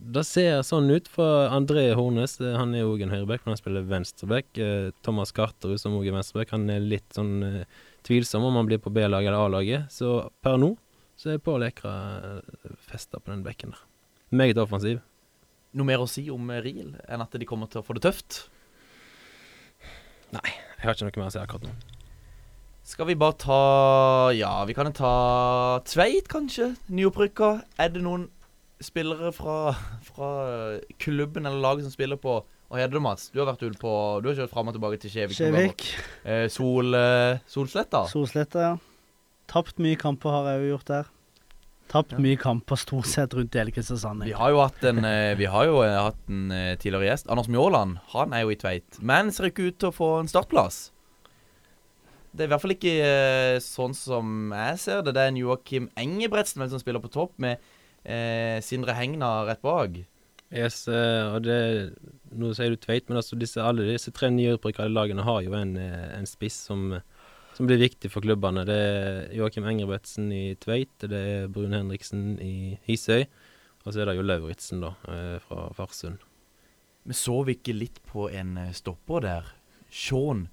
[0.00, 2.38] Det ser sånn ut for André Hornes.
[2.40, 4.48] Han er òg en høyreback, men han spiller venstreback.
[4.56, 8.70] Eh, Thomas Karterud, som òg er venstreback, han er litt sånn eh, tvilsom om han
[8.70, 9.92] blir på B-laget eller A-laget.
[9.92, 10.72] Så per nå
[11.20, 13.84] så er Pål Ekra eh, festa på den bekken der.
[14.40, 15.02] Meget offensiv.
[15.76, 18.46] Noe mer å si om Riel enn at de kommer til å få det tøft?
[20.32, 21.76] Nei, Jeg har ikke noe mer å si akkurat nå.
[22.90, 23.62] Skal vi bare ta
[24.34, 26.72] Ja, vi kan ta Tveit, kanskje?
[26.88, 27.50] Nyopprykka.
[27.78, 28.30] Er det noen
[28.80, 29.74] spillere fra,
[30.06, 30.30] fra
[30.98, 32.38] klubben eller laget som spiller på
[32.70, 33.28] Hva heter det, Mats?
[33.34, 35.36] Du har vært på Du har kjørt fram og tilbake til Kjevik.
[35.36, 35.86] Kjevik.
[36.24, 38.04] Eh, Sol, eh, Solsletta.
[38.08, 38.76] Solsletta, ja.
[39.50, 41.08] Tapt mye kamper har jeg jo gjort der.
[41.90, 42.18] Tapt Ja.
[42.22, 44.22] mye kamper stort sett rundt hele Kristiansand.
[44.22, 47.26] Vi har jo hatt en, eh, vi har jo eh, hatt en eh, tidligere gjest.
[47.28, 47.98] Anders Mjåland.
[48.14, 49.00] Han er jo i Tveit.
[49.02, 50.92] Men ser ikke ut til å få en startplass.
[52.30, 55.14] Det er i hvert fall ikke sånn som jeg ser det.
[55.16, 57.58] Det er en Joakim Engebretsen som spiller på topp, med
[58.04, 60.00] eh, Sindre Hegna rett bak.
[60.50, 61.58] Yes, eh, og det
[62.30, 65.76] Nå sier du Tveit, men altså disse, alle disse tre nyutbrykkede lagene har jo en,
[65.78, 66.92] eh, en spiss som,
[67.56, 68.62] som blir viktig for klubbene.
[68.66, 73.26] Det er Joakim Engebretsen i Tveit, det er Brun Henriksen i Hisøy,
[73.82, 76.22] og så er det jo Lauritzen, da, eh, fra Farsund.
[77.06, 79.54] Vi så vi ikke litt på en stopper der?
[79.90, 80.46] Sean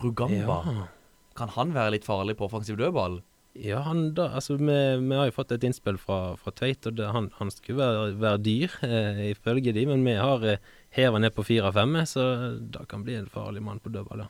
[0.00, 0.60] Rugamba.
[0.64, 0.88] Ja.
[1.36, 3.20] Kan han være litt farlig på offensiv dødball?
[3.58, 4.66] Ja, han da, altså vi,
[5.02, 8.12] vi har jo fått et innspill fra, fra Tveit, og det, han, han skulle være,
[8.22, 10.62] være dyr, eh, ifølge de, men vi har eh,
[10.94, 12.26] heva ned på 4-5, så
[12.60, 14.28] det kan bli en farlig mann på dødball.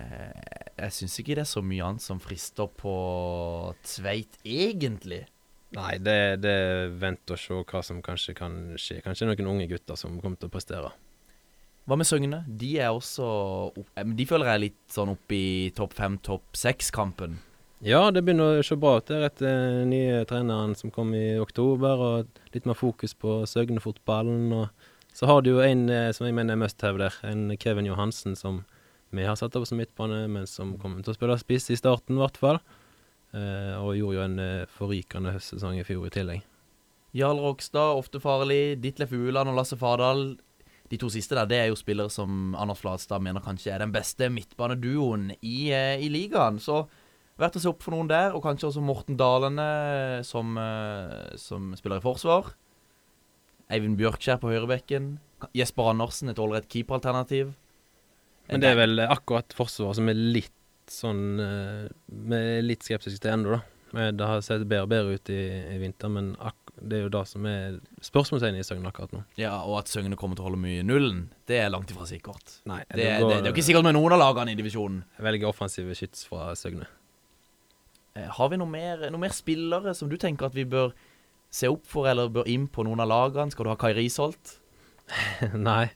[0.00, 2.96] Eh, jeg syns ikke det er så mye annet som frister på
[3.84, 5.26] Tveit, egentlig.
[5.76, 6.56] Nei, det, det
[7.00, 9.00] vent og se hva som kanskje kan skje.
[9.04, 10.90] Kanskje noen unge gutter som kommer til å prestere.
[11.88, 12.42] Hva med Søgne?
[12.46, 13.24] De er også
[13.72, 17.40] opp, eh, De føler jeg er litt sånn oppe i topp fem, topp seks-kampen.
[17.82, 21.98] Ja, det begynner å se bra ut der etter nye treneren som kom i oktober,
[21.98, 24.52] og litt mer fokus på Søgne-fotballen.
[24.54, 27.50] Og så har du jo en eh, som jeg mener er must have der, en
[27.58, 28.62] Kevin Johansen som
[29.10, 32.20] vi har satt opp som midtbane, men som kommer til å spille spiss i starten,
[32.20, 32.62] i hvert fall.
[33.34, 36.48] Eh, og gjorde jo en eh, forrykende høstsesong i fjor i tillegg.
[37.18, 38.78] Jarl Rogstad, ofte farlig.
[38.80, 40.28] Ditlef Ueland og Lasse Fardal.
[40.86, 43.92] De to siste der, det er jo spillere som Anders Flatstad mener kanskje er den
[43.92, 46.62] beste midtbaneduoen i, eh, i ligaen.
[46.62, 46.84] Så
[47.40, 51.72] verdt å se opp for noen der, og kanskje også Morten Dalene som, eh, som
[51.78, 52.52] spiller i forsvar.
[53.72, 55.14] Eivind Bjørkskjær på høyrebekken.
[55.56, 57.54] Jesper Andersen, et ålreit keeperalternativ.
[58.50, 60.52] Men det er vel akkurat forsvaret som er litt
[60.90, 63.62] sånn eh, Vi er litt skeptiske til ennå, da.
[63.92, 65.40] Det har sett bedre og bedre ut i,
[65.74, 66.30] i vinter, men
[66.80, 69.20] det er jo det som er spørsmålstegnet i Søgne akkurat nå.
[69.36, 72.06] Ja, Og at Søgne kommer til å holde mye i nullen, det er langt ifra
[72.08, 72.54] sikkert.
[72.64, 75.02] Nei, Det, det, det er jo ikke sikkert med noen av lagene i divisjonen.
[75.20, 76.88] Velger offensive skyts fra Søgne.
[78.16, 80.92] Eh, Har vi noe mer, noe mer spillere som du tenker at vi bør
[81.52, 83.52] se opp for, eller bør inn på noen av lagene?
[83.52, 84.58] Skal du ha Kai Risholt?
[85.52, 85.88] Nei.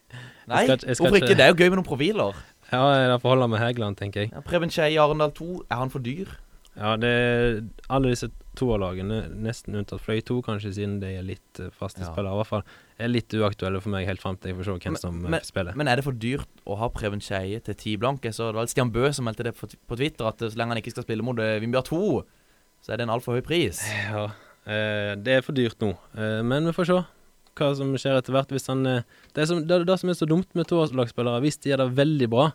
[0.47, 1.37] Nei, skal jeg skal hvorfor ikke-?
[1.37, 2.41] Det er jo gøy med noen profiler.
[2.71, 4.33] Ja, jeg får holde med Hægeland, tenker jeg.
[4.35, 6.33] Ja, Preben Skei i Arendal 2, er han for dyr?
[6.77, 11.59] Ja, det er alle disse toerlagene, nesten unntatt Fløy 2, kanskje, siden de er litt
[11.61, 12.09] eh, faste Ja.
[12.11, 12.63] spillere, i hvert fall,
[12.99, 15.29] er litt uaktuelle for meg helt fram til jeg får se hvem Men- som eh,
[15.35, 15.75] men- spiller.
[15.77, 18.33] Men er det for dyrt å ha Preben Skeie til ti blanke?
[18.33, 20.91] Så det var Stian Bø som meldte det på, Twitter, at så lenge han ikke
[20.95, 22.23] skal spille mot eh, Vindbjørn 2,
[22.81, 23.79] så er det en altfor høy pris.
[24.11, 25.93] Ja, det er for dyrt nå,
[26.43, 26.97] men vi får se
[27.57, 28.49] hva som skjer etter hvert.
[28.51, 31.57] Hvis han Det er som, det, er det som er så dumt med toerlagsspillere, hvis
[31.63, 32.51] de gjør det veldig bra,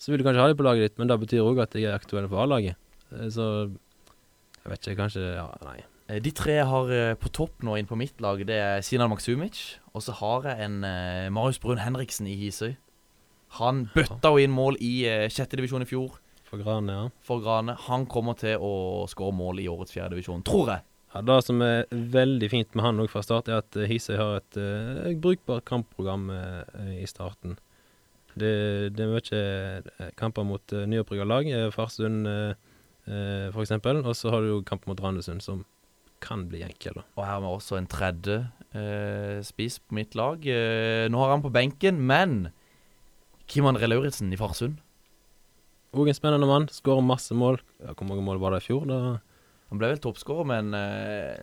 [0.00, 1.84] så vil du kanskje ha dem på laget ditt, men det betyr òg at de
[1.84, 2.74] er aktuelle for A-laget.
[3.30, 3.44] Så
[4.62, 5.80] jeg vet ikke, kanskje Ja, nei.
[6.12, 9.10] Eh, De tre har eh, på topp nå inn på mitt lag, det er Sinan
[9.12, 9.78] Maksumic.
[9.92, 12.76] Og så har jeg en uh, Marius Brun Henriksen i Hisøy.
[13.58, 16.14] Han bøtta jo inn mål i sjette divisjon i fjor
[16.48, 17.10] For Grane, ja.
[17.20, 17.74] for Grane.
[17.90, 20.86] Han kommer til å skåre mål i årets fjerde divisjon, tror jeg.
[21.12, 24.38] Ja, Det som er veldig fint med han òg fra start, er at Hisøy har
[24.40, 26.30] et uh, brukbart kampprogram
[26.96, 27.58] i starten.
[28.32, 28.54] Det,
[28.96, 32.24] det er mye kamper mot nyopprykka lag, Farsund
[33.06, 33.72] eh, f.eks.
[33.80, 35.64] Og så har du jo kamp mot Randesund, som
[36.22, 36.94] kan bli enkel.
[37.00, 37.02] da.
[37.16, 38.36] Og her har vi også en tredje
[38.78, 40.44] eh, spiss på mitt lag.
[40.46, 42.50] Eh, nå har han på benken, men
[43.50, 44.78] Kim André Lauritzen i Farsund.
[45.92, 46.68] Òg en spennende mann.
[46.72, 47.58] Skårer masse mål.
[47.82, 48.86] Ja, hvor mange mål var det i fjor?
[48.88, 49.00] da?
[49.72, 51.42] Han ble vel toppskårer, men eh,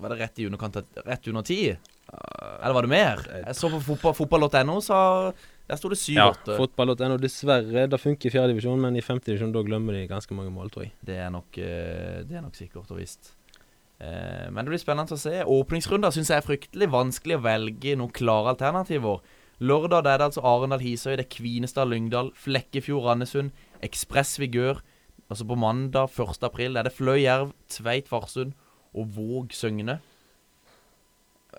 [0.00, 1.58] var det rett i underkant rett under ti?
[2.12, 3.20] Eller var det mer?
[3.46, 4.96] Jeg så på fotball- fotball.no, så
[5.68, 6.56] der sto det Ja, 7-8.
[6.58, 7.16] fotball.no.
[7.22, 10.86] Dessverre, det funker i fjerdedivisjon, men i femtedivisjon da glemmer de ganske mange mål, tror
[10.88, 10.92] jeg.
[11.06, 13.34] det, er nok, eh, det er nok sikkert og visst.
[14.02, 15.44] Eh, men det blir spennende å se.
[15.46, 19.22] Åpningsrunder syns jeg er fryktelig vanskelig å velge noen klare alternativer.
[19.62, 23.52] Lørdag da er det altså Arendal Hisøy, det er Kvinestad Lyngdal, Flekkefjord Randesund,
[23.84, 24.82] Ekspress Vigør.
[25.30, 26.42] Altså på mandag 1.
[26.42, 28.56] april er det Fløy Jerv, Tveit Farsund
[28.92, 30.00] og Våg Søgne.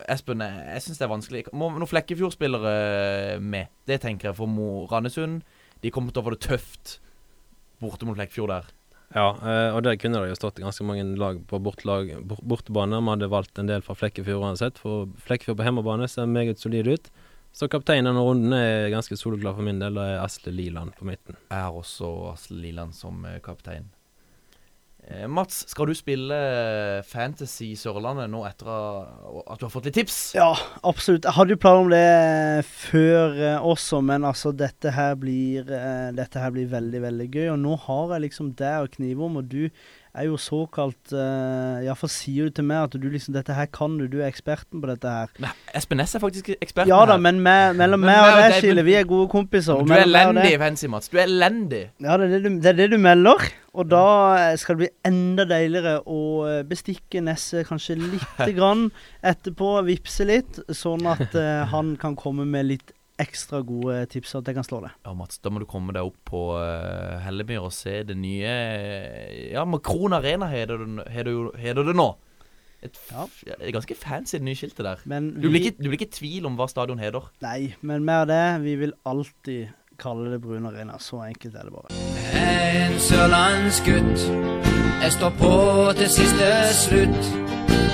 [0.09, 1.43] Espen, jeg, jeg syns det er vanskelig.
[1.53, 3.73] Må noen Flekkefjord-spillere med?
[3.89, 5.43] Det tenker jeg for Mo Randesund.
[5.83, 6.97] De kommer til å få det tøft
[7.83, 8.71] borte mot Flekkefjord der.
[9.13, 12.97] Ja, eh, og der kunne det jo stått ganske mange lag på bortlag, bortebane.
[12.97, 16.89] Vi hadde valgt en del fra Flekkefjord uansett, for Flekkefjord på hjemmebane ser meget solid
[16.89, 17.11] ut.
[17.53, 19.99] Så kapteinen denne runden er ganske soleklar for min del.
[19.99, 21.37] og er Asle Liland på midten.
[21.51, 23.91] Jeg har også Asle Liland som eh, kaptein.
[25.07, 26.35] Eh, Mats, skal du spille
[27.03, 30.19] Fantasy Sørlandet nå etter at du har fått litt tips?
[30.37, 30.53] Ja,
[30.87, 31.27] absolutt.
[31.27, 36.13] Jeg hadde jo planer om det før eh, også, men altså, dette her blir eh,
[36.15, 37.49] Dette her blir veldig, veldig gøy.
[37.55, 39.67] Og nå har jeg liksom deg å knive om, og du
[40.13, 43.95] er jo såkalt uh, Iallfall sier du til meg at du liksom Dette her kan
[43.97, 45.33] du, du er eksperten på dette her.
[45.41, 47.23] Nei, Espen Næss er faktisk eksperten Ja da, her.
[47.25, 49.81] men med, mellom meg og deg, deg, vi er gode kompiser.
[49.81, 51.09] Du er elendig fancy, Mats.
[51.09, 51.87] Du er elendig.
[52.03, 53.47] Ja, det er det, du, det er det du melder.
[53.73, 54.05] Og da
[54.37, 58.91] eh, skal det bli enda deiligere å eh, bestikke Nesse kanskje lite grann
[59.25, 64.47] etterpå, vippse litt, sånn at uh, han kan komme med litt ekstra gode tips, at
[64.49, 64.91] jeg kan slå det.
[65.05, 68.49] Ja, Mats, da må du komme deg opp på uh, Hellemyr og se det nye
[68.49, 72.09] eh, Ja, Makron Arena heter det, heter heter det nå.
[72.83, 73.27] Et f Ja.
[73.59, 74.99] det er ganske fancy, det nye skiltet der.
[75.05, 77.29] Men Du blir, ikke, du blir ikke i tvil om hva stadion heter.
[77.45, 78.41] Nei, men mer det.
[78.65, 79.69] Vi vil alltid
[80.01, 80.97] kalle det Brun Arena.
[80.99, 81.93] Så enkelt er det bare.
[82.33, 84.27] En sørlandsgutt.
[85.03, 85.55] Jeg står på
[86.01, 87.52] til siste slutt.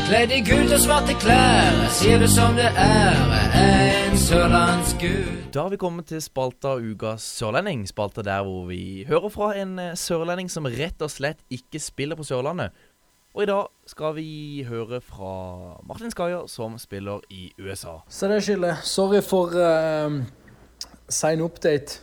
[0.10, 3.20] Kledd i gult og svarte klær, sier du som det er,
[3.60, 5.52] en sørlandsgutt.
[5.54, 7.84] Da har vi kommet til spalta Ukas sørlending.
[7.89, 12.18] Spalta der hvor vi hører fra en eh, sørlending som rett og slett ikke spiller
[12.18, 12.74] på Sørlandet.
[13.38, 15.34] Og i dag skal vi høre fra
[15.86, 18.00] Martin Skayer, som spiller i USA.
[18.10, 18.82] Så det skylder.
[18.84, 20.24] Sorry for uh,
[21.10, 22.02] sein update.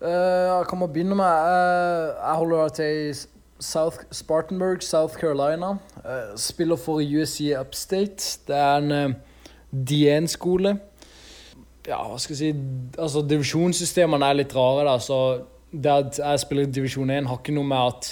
[0.00, 3.12] Uh, jeg kan bare begynne med uh, Jeg holder til i
[3.60, 5.78] South Spartanburg, South Carolina.
[6.04, 8.38] Uh, spiller for USC Upstate.
[8.46, 9.14] Det er en uh,
[9.72, 10.78] DN-skole.
[11.88, 14.96] Ja, hva skal jeg si Altså, divisjonssystemene er litt rare, da.
[15.02, 15.18] Så
[15.72, 18.10] det at jeg spiller i divisjon 1, har ikke noe med at,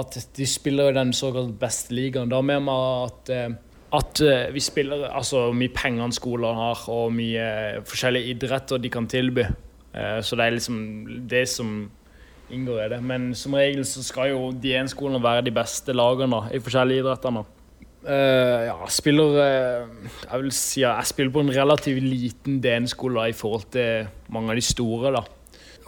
[0.00, 2.30] at de spiller i den såkalt beste ligaen.
[2.30, 4.20] Det har mer med at uh, at
[4.52, 7.44] vi spiller altså hvor mye penger skolene har, og mye
[7.88, 9.46] forskjellige idretter de kan tilby.
[10.20, 10.82] Så det er liksom
[11.30, 11.70] det som
[12.54, 12.98] inngår i det.
[13.04, 17.40] Men som regel så skal jo DN-skolene være de beste lagene i forskjellige idretter.
[18.08, 23.34] Uh, ja, spiller Jeg vil si ja, jeg spiller på en relativt liten DN-skole i
[23.36, 25.12] forhold til mange av de store.
[25.18, 25.24] da.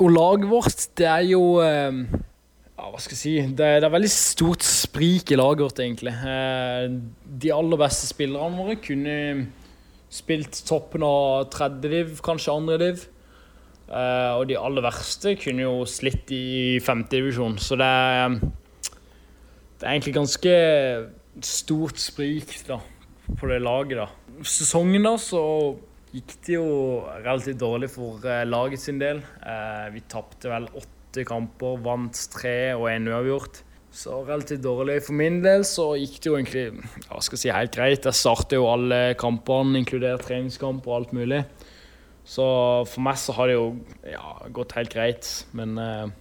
[0.00, 4.12] Og laget vårt, det er jo ja, hva skal jeg si Det, det er veldig
[4.12, 6.14] stort sprik i laget vårt, egentlig.
[7.40, 9.16] De aller beste spillerne våre kunne
[10.10, 13.04] spilt toppen av tredje div, kanskje andre div.
[13.90, 17.58] Eh, og de aller verste kunne jo slitt i femtedivisjon.
[17.58, 20.54] Så det er, det er egentlig ganske
[21.46, 22.78] stort sprik da,
[23.34, 24.04] på det laget.
[24.04, 24.44] da.
[24.46, 25.42] Sesongen da, så
[26.14, 26.68] gikk det jo
[27.24, 29.24] relativt dårlig for eh, laget sin del.
[29.42, 33.64] Eh, vi tapte vel åtte kamper, vant tre og en uavgjort.
[33.90, 35.00] Så relativt dårlig.
[35.02, 38.06] For min del så gikk det jo egentlig ja, skal si helt greit.
[38.06, 41.42] Jeg startet jo alle kampene, inkludert treningskamp og alt mulig.
[42.30, 42.44] Så
[42.86, 43.70] for meg så har det jo
[44.06, 45.30] ja, gått helt greit.
[45.56, 46.12] Men eh,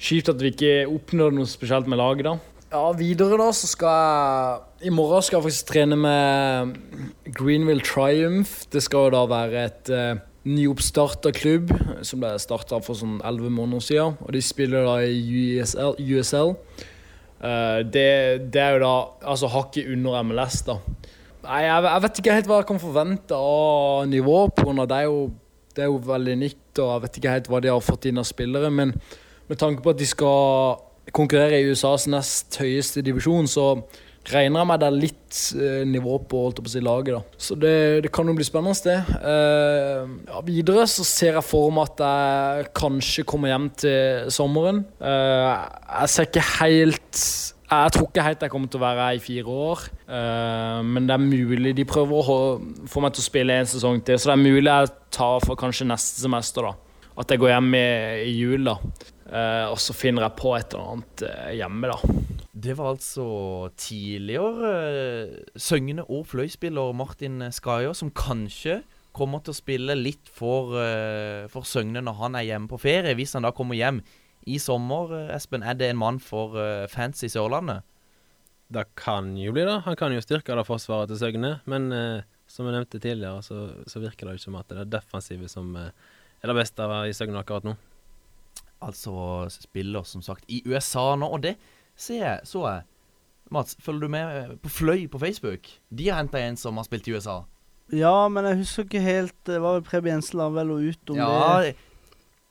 [0.00, 2.38] kjipt at vi ikke oppnådde noe spesielt med laget, da.
[2.68, 6.74] Ja, videre da så skal jeg I morgen skal jeg faktisk trene med
[7.36, 8.66] Greenville Triumph.
[8.72, 11.72] Det skal jo da være et eh, nyoppstarta klubb
[12.06, 14.16] som ble starta for sånn elleve måneder siden.
[14.24, 15.20] Og de spiller da i
[15.58, 15.98] USL.
[16.00, 16.54] USL.
[17.38, 18.94] Uh, det, det, er jo da
[19.30, 20.80] altså hakket under MLS, da.
[21.44, 24.88] Nei, jeg, jeg, vet ikke helt hva jeg kan forvente av nivå på det.
[24.96, 25.20] Er jo,
[25.78, 28.18] det er jo veldig nytt, og jeg vet ikke helt hva de har fått inn
[28.18, 28.70] av spillere.
[28.74, 28.96] Men
[29.48, 30.80] med tanke på at de skal
[31.14, 33.70] konkurrere i USAs nest høyeste divisjon, så
[34.28, 37.14] regner jeg med det er litt eh, nivå på, på si, laget.
[37.14, 37.38] da.
[37.40, 38.98] Så det, det kan jo bli spennende, det.
[39.22, 44.82] Uh, ja, videre så ser jeg for meg at jeg kanskje kommer hjem til sommeren.
[45.00, 45.54] Uh,
[46.02, 47.22] jeg ser ikke helt
[47.68, 51.08] jeg tror ikke helt jeg kommer til å være her i fire år, uh, men
[51.08, 52.36] det er mulig de prøver å
[52.88, 54.16] få meg til å spille en sesong til.
[54.16, 57.10] Så det er mulig jeg tar for kanskje neste semester, da.
[57.18, 57.88] At jeg går hjem i,
[58.24, 58.78] i jul, da.
[59.28, 62.22] Uh, og så finner jeg på et eller annet uh, hjemme, da.
[62.58, 63.26] Det var altså
[63.78, 64.70] tidligere
[65.60, 68.80] Søgne- og fløyspiller Martin Skaja som kanskje
[69.14, 70.74] kommer til å spille litt for,
[71.52, 73.14] for Søgne når han er hjemme på ferie.
[73.18, 74.00] Hvis han da kommer hjem
[74.46, 77.86] i sommer, uh, Espen, er det en mann for uh, fans i Sørlandet?
[78.68, 79.80] Det kan jo bli det.
[79.86, 81.54] Han kan jo styrke det forsvaret til Søgne.
[81.64, 81.88] Men
[82.44, 85.70] som jeg nevnte tidligere, så, så, virker det jo som at det er defensivet som
[85.72, 85.88] er
[86.44, 87.72] det beste i Søgne akkurat nå.
[88.84, 91.54] Altså spiller som sagt i USA nå, og det
[91.96, 92.84] ser jeg, så jeg.
[93.50, 95.68] Mats, følger du med eh, på Fløy på Facebook?
[95.88, 97.42] De har henta en som har spilt i USA.
[97.88, 101.16] Ja, men jeg husker ikke helt Det var vel Preben Jensen la vel ut om
[101.16, 101.28] ja,
[101.64, 101.70] det.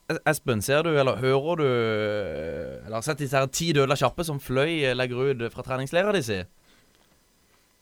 [0.07, 4.39] Espen, ser du, eller hører du Eller har sett disse her ti døde kjappe som
[4.39, 6.37] Fløy legger ut fra treningsleira di si?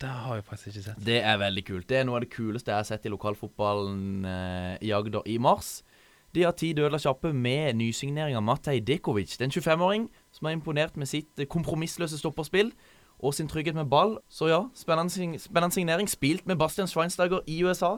[0.02, 1.06] Det har jeg faktisk ikke sett.
[1.06, 1.86] Det er veldig kult.
[1.90, 5.38] Det er noe av det kuleste jeg har sett i lokalfotballen eh, i Agder i
[5.40, 5.78] mars.
[6.36, 9.38] De har ti dødla kjappe med nysignering av Matej Dekovic.
[9.38, 12.74] Det er en 25-åring som er imponert med sitt eh, kompromissløse stopperspill
[13.24, 14.18] og sin trygghet med ball.
[14.28, 16.12] Så ja, spennende, spennende signering.
[16.12, 17.96] Spilt med Bastian Schweinsteiger i USA.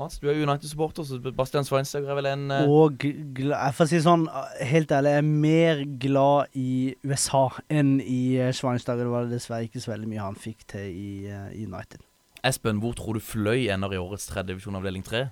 [0.00, 2.62] Mats, du er United-supporter, så Bastian Schweinsteiger er vel en uh...
[2.64, 4.24] Og jeg får si sånn,
[4.64, 9.04] helt ærlig, jeg er mer glad i USA enn i Schweinsteiger.
[9.04, 12.00] Det var dessverre ikke så veldig mye han fikk til i uh, United.
[12.42, 15.26] Espen, hvor tror du Fløy ender i årets tredje divisjon avdeling tre?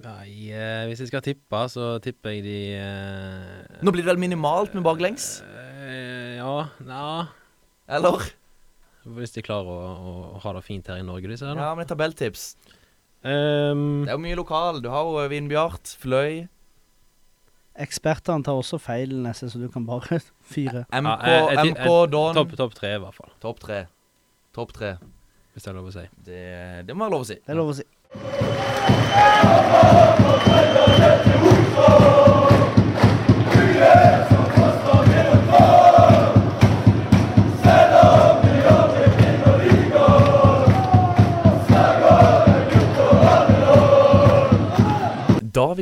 [0.00, 4.22] Nei, uh, hvis jeg skal tippe, så tipper jeg de eh, Nå blir det vel
[4.22, 5.42] minimalt med baklengs?
[5.44, 6.54] Eh, ja,
[6.86, 7.10] ja
[7.98, 8.30] Eller?
[9.18, 11.56] Hvis de klarer å, å, ha det fint her i Norge, disse her.
[11.56, 11.70] Da.
[11.70, 12.54] Ja, men tabelltips.
[13.20, 14.80] Um, det er jo mye lokal.
[14.84, 16.46] Du har jo Vindbjart, Fløy.
[17.80, 20.20] Ekspertene tar også feil nesten, så du kan bare
[20.52, 20.84] fyre.
[20.90, 23.32] MK, ja, MK Don Topp top tre, i hvert fall.
[23.44, 23.84] Topp tre.
[24.56, 24.94] Topp tre.
[25.54, 26.06] Hvis det er lov å si.
[26.26, 26.42] Det,
[26.88, 27.38] det må være lov å si.
[27.44, 27.86] Det er lov å si.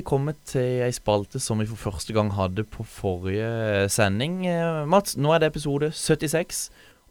[0.09, 4.47] Kommet til ei spalte som vi for første gang hadde på forrige sending.
[4.49, 6.69] Eh, Mats, nå er det episode 76.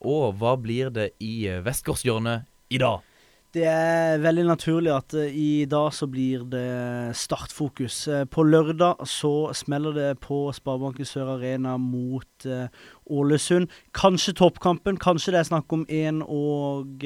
[0.08, 3.06] Og hva blir det i eh, Vestgårdshjørnet i dag?
[3.56, 8.00] Det er veldig naturlig at eh, i dag så blir det startfokus.
[8.34, 12.50] På lørdag så smeller det på Sparebanken Sør Arena mot
[13.08, 13.70] Ålesund.
[13.94, 17.06] Kanskje toppkampen, kanskje det er snakk om én og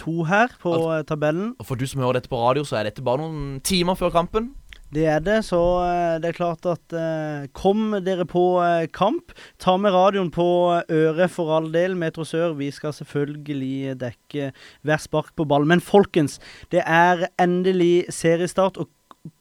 [0.00, 0.76] to her på
[1.08, 1.54] tabellen.
[1.64, 4.54] For du som hører dette på radio, så er dette bare noen timer før kampen.
[4.96, 9.34] Det er det, så eh, det er klart at eh, kom dere på eh, kamp.
[9.60, 10.46] Ta med radioen på
[10.88, 11.98] øret for all del.
[12.00, 14.52] Metro Sør, vi skal selvfølgelig dekke
[14.86, 15.68] hver spark på ball.
[15.68, 16.38] Men folkens,
[16.72, 18.80] det er endelig seriestart.
[18.80, 18.88] og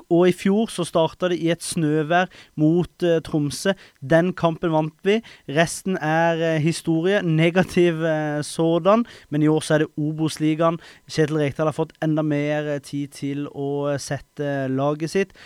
[0.10, 2.32] og i fjor så starta det i et snøvær
[2.62, 3.76] mot uh, Tromsø.
[4.02, 5.20] Den kampen vant vi.
[5.50, 7.22] Resten er uh, historie.
[7.42, 9.06] Negativ uh, sådan.
[9.30, 10.80] Men i år så er det Obos-ligaen.
[11.10, 15.38] Kjetil Rekdal har fått enda mer tid til å sette laget sitt.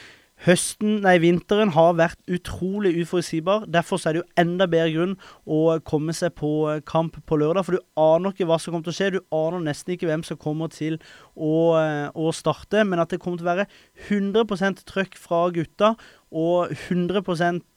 [0.45, 3.65] Høsten, nei, vinteren har vært utrolig uforutsigbar.
[3.67, 7.39] Derfor så er det jo enda bedre grunn å komme seg på eh, kamp på
[7.41, 7.67] lørdag.
[7.67, 9.09] For du aner ikke hva som kommer til å skje.
[9.17, 10.95] Du aner nesten ikke hvem som kommer til
[11.35, 12.87] å, eh, å starte.
[12.87, 13.67] Men at det kommer til å være
[14.07, 15.93] 100% trøkk fra gutta.
[16.31, 17.19] Og 100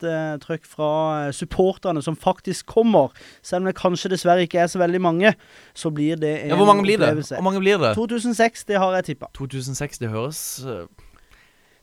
[0.06, 0.94] eh, trøkk fra
[1.34, 3.10] supporterne som faktisk kommer.
[3.42, 5.34] Selv om det kanskje dessverre ikke er så veldig mange,
[5.74, 7.16] så blir det en Ja, Hvor mange blir det?
[7.26, 7.96] Hvor mange blir det?
[7.98, 9.34] 2006, det har jeg tippa.
[9.34, 10.60] 2006, det høres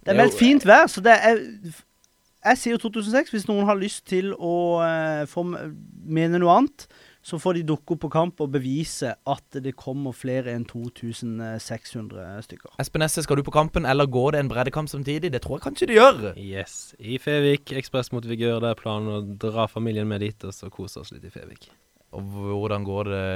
[0.06, 1.39] Det er meldt fint vær, så det er
[2.39, 3.34] Jeg sier 2006.
[3.34, 6.86] Hvis noen har lyst til å eh, få mene noe annet,
[7.20, 12.45] så får de dukke opp på kamp og bevise at det kommer flere enn 2600
[12.45, 12.72] stykker.
[12.80, 15.34] Espen Esse, skal du på kampen, eller går det en breddekamp samtidig?
[15.34, 16.22] Det tror jeg kanskje det gjør.
[16.39, 16.95] Yes.
[17.00, 18.62] I Fevik, ekspress mot Vigør.
[18.64, 21.68] Det er planen å dra familien med dit og så kose oss litt i Fevik.
[22.16, 23.28] Og hvordan går det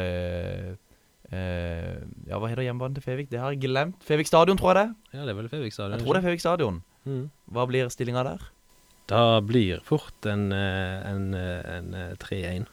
[1.33, 3.29] Ja, hva heter hjemmebanen til Fevik?
[3.31, 4.01] Det har jeg glemt.
[4.05, 5.17] Fevik stadion, tror jeg det.
[5.17, 5.97] Ja, det er vel Fevik stadion?
[5.97, 6.81] Jeg tror det er Fevik stadion.
[7.09, 7.23] Mm.
[7.55, 8.45] Hva blir stillinga der?
[9.11, 12.69] Da blir fort en, en, en, eh, en eh, 3-1.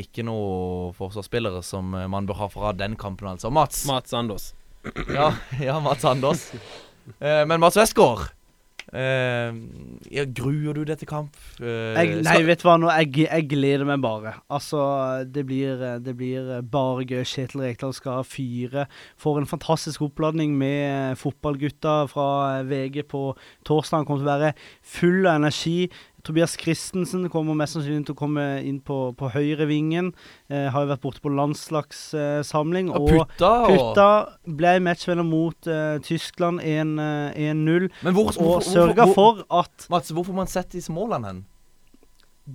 [0.00, 3.50] Ikke noe forsvarsspillere som eh, man bør ha fra den kampen, altså.
[3.50, 3.86] Mats.
[3.88, 4.50] Mats Andås.
[5.08, 6.50] Ja, ja Mats Anders.
[7.18, 8.28] Eh, men Mats Westgård.
[8.92, 9.52] Eh,
[10.10, 11.36] ja, gruer du deg til kamp?
[11.62, 14.32] Eh, Jeg, nei, skal- vet du hva, nå, jeg, jeg gleder meg bare.
[14.50, 14.80] Altså,
[15.30, 17.22] det blir, det blir bare gøy.
[17.22, 18.88] Kjetil Rekdal skal fyre.
[19.16, 24.00] Får en fantastisk oppladning med fotballgutta fra VG på torsdag.
[24.02, 25.88] Han kommer til å være full av energi.
[26.24, 30.12] Tobias Christensen kommer mest sannsynlig til å komme inn på, på høyrevingen.
[30.50, 32.90] Eh, har jo vært borte på landslagssamling.
[32.94, 34.08] og putta, og Putta
[34.46, 37.88] ble matchvinner mot eh, Tyskland 1, eh, 1-0.
[38.02, 41.46] Men hvor, Og hvorfor- sørga for at Mats, hvorfor man setter disse målene hen?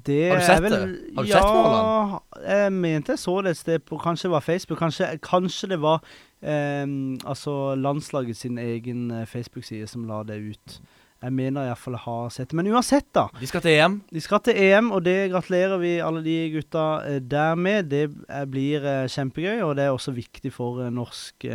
[0.05, 1.15] det Har du sett vel, det?
[1.15, 4.41] Har du ja, sett jeg mente jeg så det et sted på Kanskje det var
[4.43, 4.79] Facebook.
[4.79, 6.01] Kanskje, kanskje det var
[6.43, 6.85] eh,
[7.25, 10.79] altså landslaget sin egen eh, Facebook-side som la det ut.
[11.25, 12.57] Jeg mener iallfall jeg har sett det.
[12.59, 13.25] Men uansett, da.
[13.39, 13.95] De skal til EM.
[14.13, 17.89] De skal til EM, og det gratulerer vi alle de gutta eh, der med.
[17.89, 21.47] Det eh, blir eh, kjempegøy, og det er også viktig for norsk,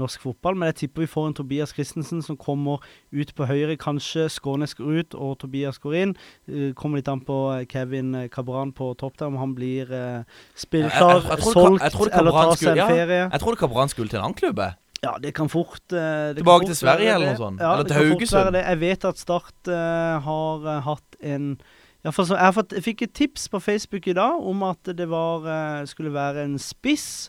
[0.00, 0.58] norsk fotball.
[0.58, 3.78] Men jeg tipper vi får en Tobias Christensen som kommer ut på høyre.
[3.80, 6.14] Kanskje Skånes går ut og Tobias går inn.
[6.76, 7.38] Kommer litt an på
[7.72, 9.88] Kevin Cabran på topp der, om han blir
[10.58, 13.24] spillklar, jeg tror solgt eller Cabran tar seg en ferie.
[13.24, 14.60] Jeg trodde Cabran skulle til en annen klubb.
[15.00, 17.60] Ja, det kan fort det det kan Tilbake fort til Sverige eller noe sånt?
[17.60, 18.58] Ja, Eller til kan Haugesund?
[18.60, 21.54] Jeg vet at Start uh, har uh, hatt en
[22.04, 25.08] ja, så, jeg, fått, jeg fikk et tips på Facebook i dag om at det
[25.08, 27.28] var, uh, skulle være en spiss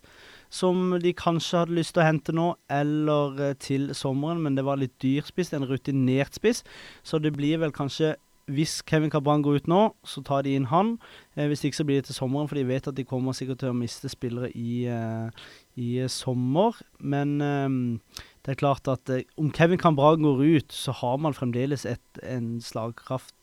[0.52, 4.66] som de kanskje hadde lyst til å hente nå, eller eh, til sommeren, men det
[4.68, 6.60] var litt dyr spiss, en rutinert spiss.
[7.08, 8.18] Så det blir vel kanskje
[8.52, 10.98] hvis Kevin Cabran går ut nå, så tar de inn han.
[11.38, 13.62] Eh, hvis ikke så blir det til sommeren, for de vet at de kommer sikkert
[13.64, 16.80] til å miste spillere i, eh, i eh, sommer.
[17.00, 21.38] Men eh, det er klart at eh, om Kevin Cabran går ut, så har man
[21.38, 23.36] fremdeles et, en slagkraft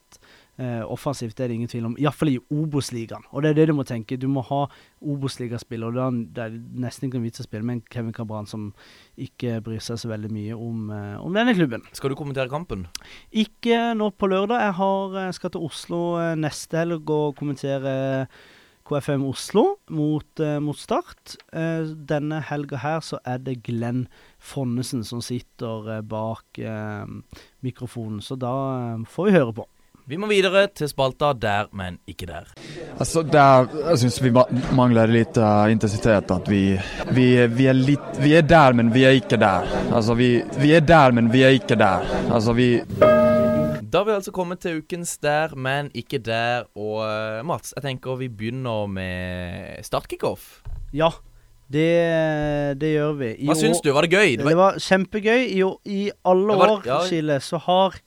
[0.58, 1.36] eh, offensivt.
[1.36, 1.96] Det er det ingen tvil om.
[2.00, 3.26] Iallfall i Obos-ligaen.
[3.30, 4.18] Og det er det du må tenke.
[4.18, 4.64] Du må ha
[4.98, 5.94] Obos-ligaspill, og
[6.34, 8.72] Det er nesten ikke noen vits å spille med en Kevin Cabran som
[9.16, 10.90] ikke bryr seg så veldig mye om,
[11.22, 11.86] om denne klubben.
[11.94, 12.88] Skal du kommentere kampen?
[13.30, 14.66] Ikke nå på lørdag.
[14.66, 16.02] Jeg har, eh, skal til Oslo
[16.36, 18.26] neste helg og kommentere
[18.89, 21.36] KFM Oslo mot, eh, mot Start.
[21.53, 24.07] Eh, denne helga her så er det Glenn
[24.39, 26.61] Fonnesen som sitter eh, bak
[27.61, 28.55] mikrofonen, så da
[29.09, 29.66] får vi høre på.
[30.09, 32.47] Vi må videre til spalta der, men ikke der.
[32.97, 34.30] Altså, der, er, jeg syns vi
[34.72, 36.32] mangler litt uh, intensitet.
[36.32, 36.62] At vi,
[37.12, 39.68] vi, vi, er litt, vi er der, men vi er ikke der.
[39.93, 40.30] Altså, vi,
[40.62, 42.09] vi er der, men vi er ikke der.
[42.32, 42.70] Altså, vi
[43.89, 46.66] Da har vi altså kommet til ukens der, men ikke der.
[46.76, 50.59] Og eh, Mats, jeg tenker vi begynner med startkickoff.
[50.93, 51.09] Ja,
[51.72, 51.86] det,
[52.80, 53.30] det gjør vi.
[53.39, 53.91] I Hva år- syns du?
[53.97, 54.30] Var det gøy?
[54.36, 55.43] Det Det var, var kjempegøy.
[55.57, 57.01] I, i alle var- år, ja.
[57.09, 57.99] Chile, så har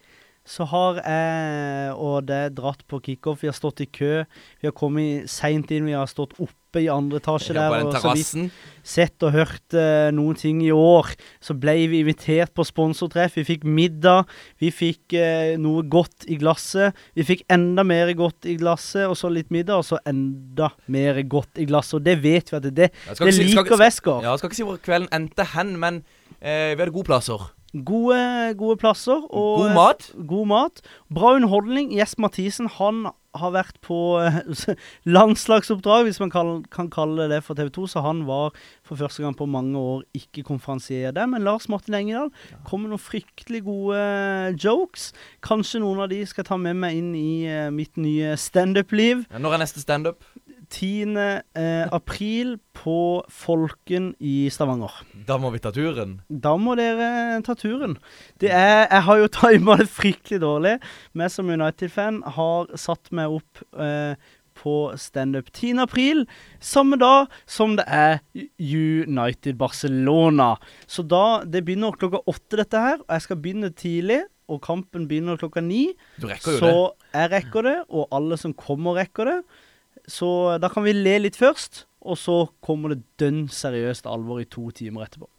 [0.45, 3.43] så har jeg og det dratt på kickoff.
[3.43, 4.23] Vi har stått i kø.
[4.61, 5.85] Vi har kommet seint inn.
[5.85, 6.33] Vi har stått
[6.71, 10.71] oppe i andre etasje der og så vidt sett og hørt uh, noen ting i
[10.73, 11.11] år.
[11.43, 13.35] Så ble vi invitert på sponsortreff.
[13.37, 14.31] Vi fikk middag.
[14.57, 16.97] Vi fikk uh, noe godt i glasset.
[17.13, 21.21] Vi fikk enda mer godt i glasset, og så litt middag, og så enda mer
[21.29, 21.99] godt i glasset.
[21.99, 24.23] Og det vet vi at det, det, det si- liker Westgård.
[24.25, 26.01] Ja, jeg skal ikke si hvor kvelden endte hen, men
[26.39, 27.51] uh, vi hadde gode plasser.
[27.71, 28.19] Gode,
[28.59, 29.21] gode plasser.
[29.29, 30.11] Og, God mat.
[30.27, 30.85] God mat.
[31.13, 31.93] Bra underholdning.
[31.95, 34.41] Gjest Mathisen han har vært på eh,
[35.15, 37.87] landslagsoppdrag, hvis man kan, kan kalle det for TV 2.
[37.93, 38.55] Så han var
[38.87, 41.29] for første gang på mange år ikke konferansier der.
[41.31, 42.31] Men Lars Martin Engedal
[42.67, 45.11] kom med noen fryktelig gode eh, jokes.
[45.45, 49.25] Kanskje noen av de skal ta med meg inn i eh, mitt nye standup-liv.
[49.31, 50.25] Ja, Når er neste standup?
[50.71, 51.17] 10.
[51.59, 52.95] Eh, april på
[53.29, 54.93] Folken i Stavanger.
[55.27, 56.17] Da må vi ta turen.
[56.31, 57.97] Da må dere ta turen.
[58.39, 60.77] Det er, jeg har jo tima det fryktelig dårlig.
[61.13, 64.15] Men som United-fan har satt meg opp eh,
[64.61, 65.79] på standup 10.
[65.81, 66.25] april,
[66.59, 68.19] samme dag som det er
[68.59, 70.55] United Barcelona.
[70.87, 72.99] Så da Det begynner klokka åtte, dette her.
[73.03, 74.21] Og jeg skal begynne tidlig.
[74.51, 75.93] Og kampen begynner klokka ni.
[76.19, 77.11] Du rekker jo Så det.
[77.15, 79.37] jeg rekker det, og alle som kommer, rekker det.
[80.11, 80.29] Så
[80.61, 84.67] da kan vi le litt først, og så kommer det dønn seriøst alvor i to
[84.75, 85.29] timer etterpå.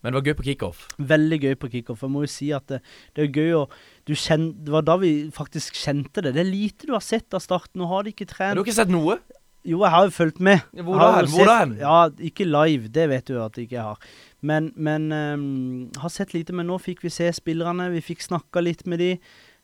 [0.00, 0.84] Men det var gøy på kickoff.
[1.10, 2.04] Veldig gøy på kickoff.
[2.06, 2.78] Jeg må jo si at det,
[3.16, 3.66] det er gøy å
[4.08, 6.32] du kjen, Det var da vi faktisk kjente det.
[6.36, 7.82] Det er lite du har sett av starten.
[7.82, 8.56] Nå har de ikke Men trent.
[8.56, 9.18] du har ikke sett noe?
[9.60, 10.62] Jo, jeg har jo fulgt med.
[10.72, 11.28] Hvor da hen?
[11.34, 11.74] Hvor da hen?
[11.82, 11.98] Ja,
[12.30, 14.08] ikke live, det vet du at jeg ikke har.
[14.40, 16.56] Men, men um, har sett lite.
[16.56, 19.10] Men nå fikk vi se spillerne, vi fikk snakka litt med de.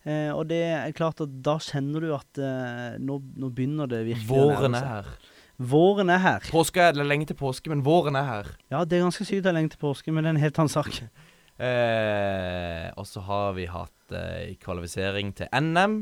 [0.07, 4.05] Eh, og det er klart at da kjenner du at eh, nå, nå begynner det
[4.07, 4.29] virkelig.
[4.31, 5.09] Våren er her.
[5.57, 6.45] Våren er her.
[6.53, 8.51] Påske er lenge til påske, men våren er her.
[8.71, 10.63] Ja, det er ganske sykt det er lenge til påske, men det er en helt
[10.63, 11.01] annen sak.
[11.57, 15.95] Eh, og så har vi hatt eh, kvalifisering til NM.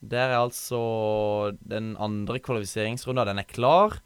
[0.00, 3.98] Der er altså den andre kvalifiseringsrunda, den er klar.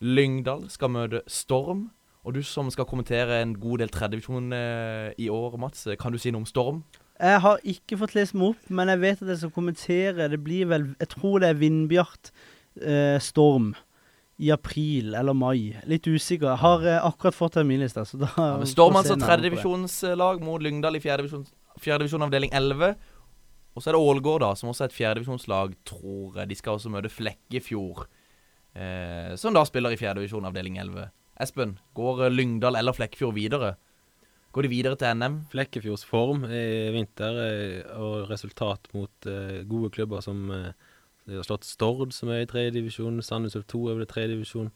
[0.00, 1.90] Lyngdal skal møte Storm.
[2.24, 6.16] Og du som skal kommentere en god del tredjedivisjon eh, i år, Mats, kan du
[6.16, 6.80] si noe om Storm?
[7.20, 10.28] Jeg har ikke fått lest meg opp, men jeg vet at jeg skal kommentere.
[10.32, 12.32] Det blir vel Jeg tror det er Vindbjart
[12.80, 13.74] eh, Storm
[14.40, 15.76] i april eller mai.
[15.84, 16.48] Litt usikker.
[16.54, 21.02] Jeg har eh, akkurat fått terminliste, så da Ja, Storm altså tredjedivisjonslag mot Lyngdal i
[21.04, 21.44] fjerdedivisjon
[21.80, 22.94] fjerdedivisjon avdeling 11.
[23.76, 26.50] Og så er det Ålgård, da, som også er et fjerdedivisjonslag, tror jeg.
[26.50, 28.06] De skal også møte Flekkefjord,
[28.74, 31.12] eh, som da spiller i fjerdedivisjon avdeling 11.
[31.40, 33.74] Espen, går eh, Lyngdal eller Flekkefjord videre?
[34.50, 35.36] Går de videre til NM?
[35.52, 40.72] Flekkefjords form i vinter eh, og resultat mot eh, gode klubber som eh,
[41.30, 43.20] de har slått Stord, som er i tredje divisjon.
[43.22, 44.72] Sandnes Ulf 2 er i tredje divisjon.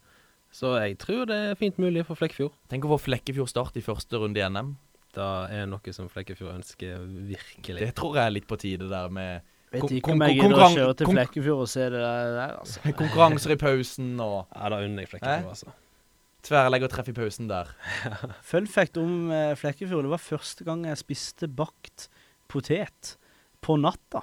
[0.55, 2.55] Så jeg tror det er fint mulig for Flekkefjord.
[2.71, 4.77] Tenk å få Flekkefjord start i første runde i NM.
[5.15, 7.83] Da er noe som Flekkefjord ønsker virkelig.
[7.83, 10.69] Det tror jeg er litt på tide der med Vet ikke om jeg gidder å
[10.71, 12.83] kjøre til Flekkefjord og se det der, altså.
[13.01, 15.75] konkurranser i pausen og Ja, da unner jeg Flekkefjord,
[16.51, 16.69] Hæ?
[16.85, 17.73] og treff i pausen der.
[18.51, 20.05] Fun fact om eh, Flekkefjord.
[20.05, 22.09] Det var første gang jeg spiste bakt
[22.49, 23.17] potet
[23.65, 24.23] på natta.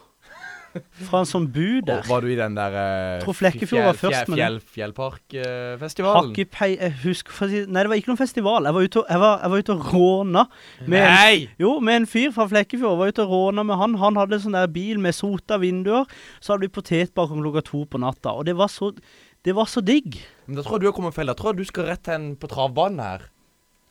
[1.09, 1.99] Fra en sånn bu der.
[1.99, 6.36] Og var du i den der uh, Tror Flekkefjord var først med fjell, Fjellparkfestivalen?
[6.53, 6.69] Pei...
[6.78, 8.67] Jeg husker for å si Nei, det var ikke noen festival.
[8.69, 10.45] Jeg var ute og, jeg var, jeg var ute og råna
[10.86, 11.49] med en, Nei!
[11.61, 12.99] jo, med en fyr fra Flekkefjord.
[13.01, 13.97] Var ute og råna med han.
[14.03, 16.07] Han hadde en sånn der bil med sota vinduer.
[16.39, 18.38] Så hadde vi potetbakeren klokka to på natta.
[18.38, 18.93] Og det var så
[19.41, 20.19] Det var så digg.
[20.51, 21.29] Men da tror jeg du har kommet feil.
[21.31, 23.21] Da tror jeg du skal rett hen på travbanen her.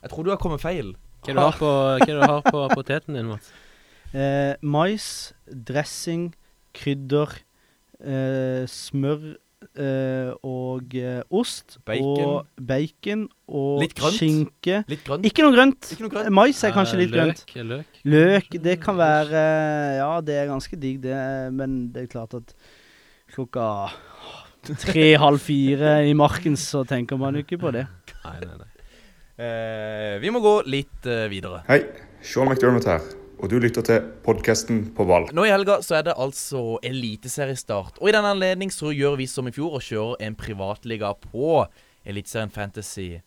[0.05, 0.91] Jeg tror du har kommet feil.
[1.25, 3.49] Hva du har på, hva du har på poteten din, Mats?
[4.11, 5.05] Eh, mais,
[5.47, 6.33] dressing,
[6.75, 7.31] krydder,
[8.03, 9.37] eh, smør
[9.79, 11.77] eh, og eh, ost.
[11.87, 12.25] Bacon.
[12.27, 14.19] Og bacon og Litt grønt.
[14.19, 14.81] skinke.
[14.91, 15.29] Litt grønt.
[15.31, 15.93] Ikke noe grønt.
[15.95, 16.33] Ikke noe grønt.
[16.35, 17.45] Mais er kanskje Eh, litt grønt.
[17.55, 18.03] løk, Løk.
[18.17, 19.45] Løk, det kan være
[20.03, 21.15] Ja, det er ganske digg, det.
[21.55, 22.51] Men det er klart at
[23.31, 23.93] klokka
[24.67, 27.87] tre-halv fire i marken, så tenker man jo ikke på det.
[28.25, 28.69] Nei, nei, nei.
[29.41, 31.63] Eh, vi må gå litt eh, videre.
[31.71, 31.81] Hei,
[32.21, 33.05] Sean McDermott her,
[33.41, 35.31] og du lytter til podkasten På ball.
[35.33, 38.03] Nå i helga så er det altså eliteseriestart.
[38.03, 41.65] Og i den anledning så gjør vi som i fjor og kjører en privatliga på
[42.05, 43.23] Eliteserien Fantasy.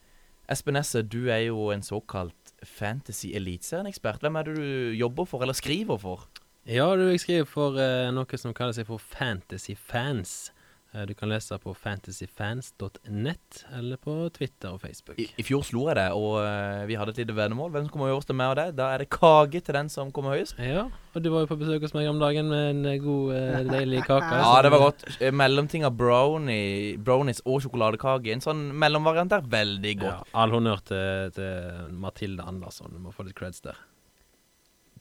[0.52, 4.22] Espen Nesse, du er jo en såkalt fantasy-eliteserien-ekspert.
[4.22, 6.28] Hvem er det du jobber for, eller skriver for?
[6.70, 10.53] Ja, du, jeg skriver for eh, noe som kalles for Fantasy Fans.
[10.94, 15.18] Eh, du kan lese på fantasyfans.net, eller på Twitter og Facebook.
[15.18, 17.72] I, I fjor slo jeg det, og uh, vi hadde et lite vennemål.
[17.74, 18.76] Hvem som kommer øverst til meg og deg?
[18.78, 20.60] Da er det kake til den som kommer høyest.
[20.62, 20.84] Ja,
[21.14, 23.62] og du var jo på besøk hos meg om dagen med en eh, god, uh,
[23.72, 24.30] deilig kake.
[24.44, 25.08] Ja, det var godt.
[25.34, 28.34] Mellomting av brownie, brownies og sjokoladekake.
[28.36, 29.50] En sånn mellomvariant der.
[29.50, 30.30] Veldig Ja, godt.
[30.44, 32.94] all honnør til, til Mathilde Andersson.
[32.94, 33.80] Du må få litt creds der.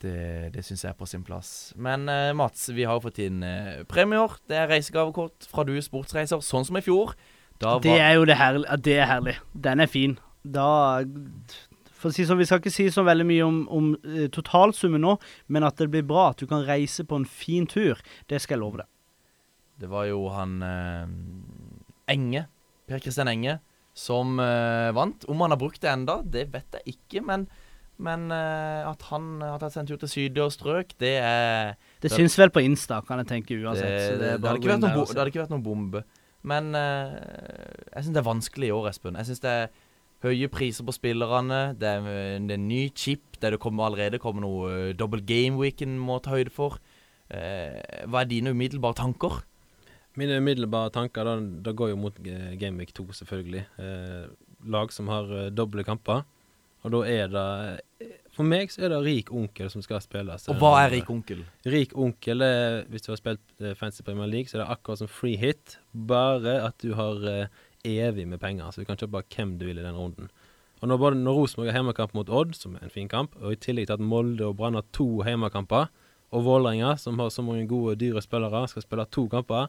[0.03, 1.72] Det, det syns jeg er på sin plass.
[1.78, 4.34] Men eh, Mats, vi har jo fått inn eh, premier.
[4.50, 7.14] Det er reisegavekort fra Du Sportsreiser, sånn som i fjor.
[7.62, 8.66] Da Det er jo det herlig.
[8.66, 9.36] Ja, det er herlig.
[9.55, 10.16] Den er fin.
[10.42, 11.03] Da
[12.03, 15.05] For å si sånn, Vi skal ikke si så veldig mye om, om eh, totalsummen
[15.05, 18.42] nå, men at det blir bra, at du kan reise på en fin tur, det
[18.42, 18.88] skal jeg love deg.
[19.82, 21.12] Det var jo han eh,
[22.11, 22.48] Enge,
[22.90, 23.61] Per Kristian Enge,
[23.94, 25.28] som eh, vant.
[25.30, 27.22] Om han har brukt det enda, det vet jeg ikke.
[27.28, 27.46] Men,
[28.03, 31.76] men uh, at han har tatt sendt en tur til Syd og strøk, det er
[32.03, 33.86] Det Det- syns vel på Insta, kan jeg tenke uansett.
[33.86, 36.05] det, det, det, hadde ikke vært noen, hadde ikke vært bombe.
[36.42, 37.14] Men uh,
[37.94, 39.14] jeg syns det er vanskelig i år, Espen.
[39.14, 39.68] Jeg syns det er
[40.22, 41.62] høye priser på spillerne.
[41.78, 42.03] Det er,
[42.42, 45.98] det er en ny chip der det kommer allerede kommer noe uh, double game weekend
[45.98, 46.78] må ta høyde for.
[47.32, 47.78] Uh,
[48.11, 49.42] hva er dine umiddelbare tanker?
[50.18, 53.64] Mine umiddelbare tanker da, da går jo mot Game Gameweek 2, selvfølgelig.
[53.78, 54.28] Uh,
[54.68, 56.22] lag som har eh, doble kamper.
[56.82, 60.34] Og da er det For meg så er det rik onkel som skal spille.
[60.50, 61.44] Og hva er rik onkel?
[61.68, 65.02] Rik onkel er, hvis du har spilt eh, Fancy Premier League, så er det akkurat
[65.02, 68.72] som free hit, bare at du har eh, evig med penger.
[68.72, 70.32] Så du kan kjøpe hvem du vil i den runden.
[70.82, 73.54] Og når, både, når Rosenborg har hjemmekamp mot Odd, som er en fin kamp, og
[73.54, 75.92] i tillegg til at Molde og Brann har to hjemmekamper,
[76.32, 79.68] og Vålerenga, som har så mange gode, dyre spillere, skal spille to kamper,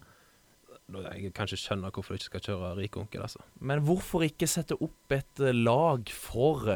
[0.93, 3.43] jeg kanskje skjønne hvorfor du ikke skal kjøre rik onkel, altså.
[3.61, 6.74] Men hvorfor ikke sette opp et eh, lag for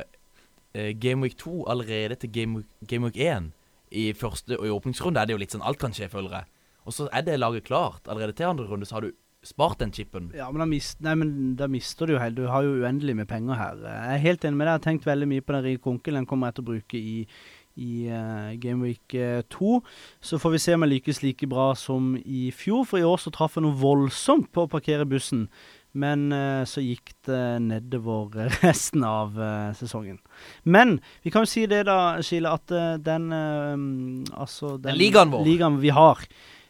[1.01, 3.51] Game Week 2 allerede til Game Week, Game Week 1?
[3.91, 6.49] I første og i åpningsrunde er det jo litt sånn alt kan skje, føler jeg.
[6.87, 8.07] Og så er det laget klart.
[8.07, 9.11] Allerede til andre runde så har du
[9.43, 10.31] spart den chipen.
[10.35, 13.15] Ja, men da, mist, nei, men da mister du jo helt Du har jo uendelig
[13.15, 13.79] med penger her.
[13.83, 14.71] Jeg er helt enig med deg.
[14.71, 16.99] Jeg har tenkt veldig mye på den rike onkelen Den kommer jeg til å bruke
[16.99, 17.15] i,
[17.77, 19.17] i uh, Gameweek
[19.53, 19.73] 2.
[20.31, 22.87] Så får vi se om jeg lykkes like bra som i fjor.
[22.89, 25.47] For i år så traff jeg noe voldsomt på å parkere bussen.
[25.97, 30.19] Men eh, så gikk det nedover resten av eh, sesongen.
[30.63, 35.33] Men vi kan jo si det, da, Skile, at eh, den eh, Altså Den ligaen
[35.33, 35.45] vår.
[35.47, 36.21] ligaen vi har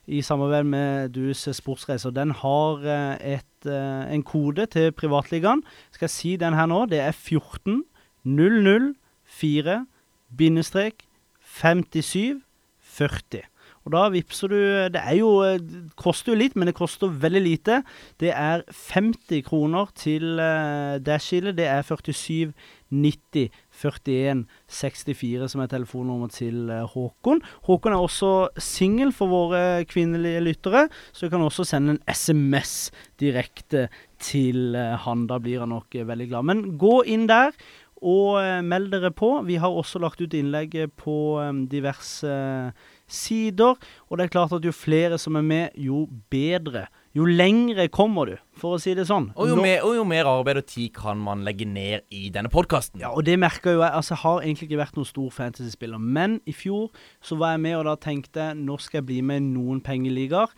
[0.08, 2.86] i samarbeid med Dus Sportsreiser, den har
[3.20, 5.60] et, en kode til privatligaen.
[5.92, 6.86] Skal jeg si den her nå?
[6.88, 7.82] Det er 14
[8.24, 9.82] 004
[10.32, 11.04] bindestrek
[11.60, 12.40] 57
[12.98, 13.44] 40.
[13.88, 14.60] Og da vippser du
[14.92, 17.82] Det er jo eh, det koster jo litt, men det koster veldig lite.
[18.20, 21.56] Det er 50 kroner til uh, Dashile.
[21.56, 22.52] Det er 47
[22.92, 27.42] 90 41 64 som er telefonnummer til eh, Håkon.
[27.68, 28.32] Håkon er også
[28.64, 33.88] singel for våre kvinnelige lyttere, så du kan også sende en SMS direkte
[34.24, 35.28] til eh, han.
[35.30, 36.50] Da blir han nok eh, veldig glad.
[36.50, 37.56] Men gå inn der.
[38.06, 39.42] Og eh, meld dere på.
[39.48, 43.76] Vi har også lagt ut innlegg på eh, diverse eh, sider.
[44.10, 46.86] Og det er klart at jo flere som er med, jo bedre.
[47.18, 49.32] Jo lengre kommer du, for å si det sånn.
[49.36, 52.30] Og jo, Nå- mer, og jo mer arbeid og tid kan man legge ned i
[52.30, 52.99] denne podkasten.
[53.01, 53.91] ja, og det merker jo jeg.
[53.91, 55.97] Altså, jeg har egentlig ikke vært noen stor fantasyspiller.
[55.99, 56.91] Men i fjor
[57.22, 59.82] så var jeg med, og da tenkte jeg nå skal jeg bli med i noen
[59.82, 60.51] pengeligaer.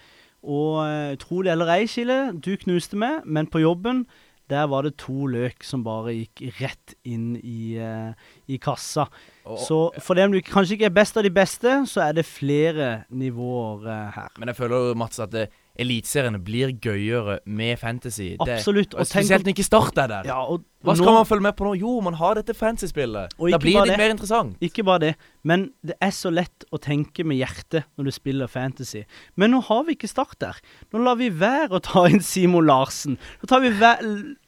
[0.44, 4.06] Og eh, tro det eller ei, Kile, du knuste meg, men på jobben
[4.50, 8.14] der var det to løk som bare gikk rett inn i, uh,
[8.50, 9.06] i kassa.
[9.46, 12.14] Og- Så for det om du kanskje ikke er best av de beste, så er
[12.14, 14.30] det flere nivåer uh, her.
[14.40, 15.48] Men jeg føler jo, Mats, at eh,
[15.80, 18.34] eliteseriene blir gøyere med fantasy.
[18.40, 18.94] Absolutt.
[18.94, 20.24] Og Og spesielt når ikke Start er der.
[20.28, 20.40] Ja,
[20.84, 21.74] Hva skal nå- man følge med på nå?
[21.80, 23.34] Jo, man har dette fantasy-spillet.
[23.38, 24.56] Da blir det litt mer interessant.
[24.64, 28.48] Ikke bare det, men det er så lett å tenke med hjertet når du spiller
[28.48, 29.04] fantasy.
[29.36, 30.56] Men nå har vi ikke Start der.
[30.94, 33.18] Nå lar vi være å ta inn Simon Larsen.
[33.42, 34.00] Nå tar vi vær,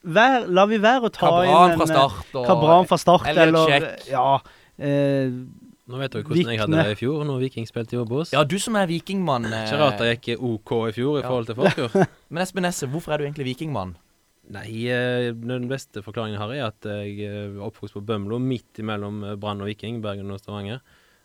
[0.06, 3.28] vær, lar vi være å ta Kabran inn en, eh, Start og Kabran fra Start,
[3.28, 4.08] eller Check.
[4.10, 4.40] Ja.
[4.80, 5.30] Eh,
[5.90, 8.32] Nå vet dere hvordan jeg hadde det i fjor, når Viking spilte i Obos.
[8.36, 9.46] Ja, du som er vikingmann.
[9.50, 11.28] eh, Ikke rart det gikk OK i fjor i Ja.
[11.28, 12.08] forhold til forfjor.
[12.30, 13.96] Men Espen Esse, hvorfor er du egentlig vikingmann?
[14.52, 18.80] Nei, eh, den beste forklaringen jeg har, er at jeg er oppvokst på Bømlo, midt
[18.84, 20.82] imellom eh, Brann og Viking, Bergen og Stavanger.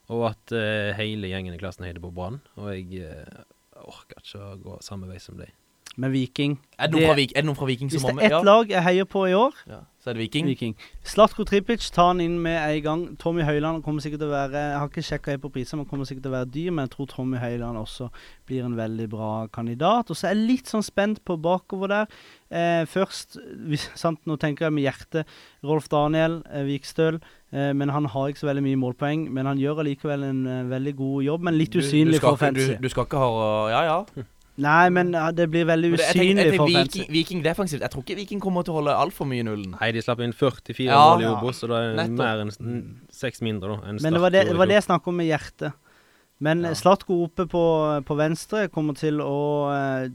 [0.08, 2.40] Og at eh, hele gjengen i klassen heide på Brann.
[2.56, 3.44] Og jeg eh,
[3.82, 5.50] orker ikke å gå samme vei som deg.
[5.96, 6.58] Med Viking.
[6.78, 8.42] Er det noen, fra, Vik er det noen fra Viking Hvis det er ett ja.
[8.44, 9.84] lag jeg heier på i år, Ja.
[10.06, 10.46] Så er det Viking.
[10.46, 10.74] Viking.
[11.02, 13.00] Slatko Tripic tar han inn med en gang.
[13.18, 16.06] Tommy Høiland kommer sikkert til å være Jeg har ikke sjekka på priser, men kommer
[16.06, 16.70] sikkert til å være dyr.
[16.70, 18.06] Men jeg tror Tommy Høiland også
[18.46, 20.06] blir en veldig bra kandidat.
[20.08, 22.06] Og så er jeg litt sånn spent på bakover der.
[22.54, 23.34] Eh, først,
[23.66, 25.26] hvis, sant, nå tenker jeg med hjertet,
[25.66, 27.18] Rolf Daniel eh, Vikstøl.
[27.50, 29.26] Eh, men han har ikke så veldig mye målpoeng.
[29.34, 31.42] Men han gjør allikevel en eh, veldig god jobb.
[31.50, 32.76] Men litt Du- du usynlig skal for fancy.
[32.76, 34.22] Du, du skal ikke ha Ja, ja.
[34.56, 37.12] Nei, men ja, det blir veldig jeg tenker- usynlig jeg tenker for Viking, fantasy.
[37.12, 37.82] Viking defensivt.
[37.84, 39.74] Jeg tror ikke Viking kommer til å holde altfor mye nullen.
[39.78, 41.26] Nei, de slapp inn 44 Ja, mål i.
[41.34, 42.22] Obos, og det er Nettopp.
[42.22, 45.16] mer enn seks mindre da, enn Men det var det, var det jeg snakket om
[45.20, 45.72] med hjertet.
[46.40, 46.72] Men Ja.
[46.76, 47.62] Slatko oppe på,
[48.04, 49.36] på venstre kommer til å
[49.72, 50.08] eh,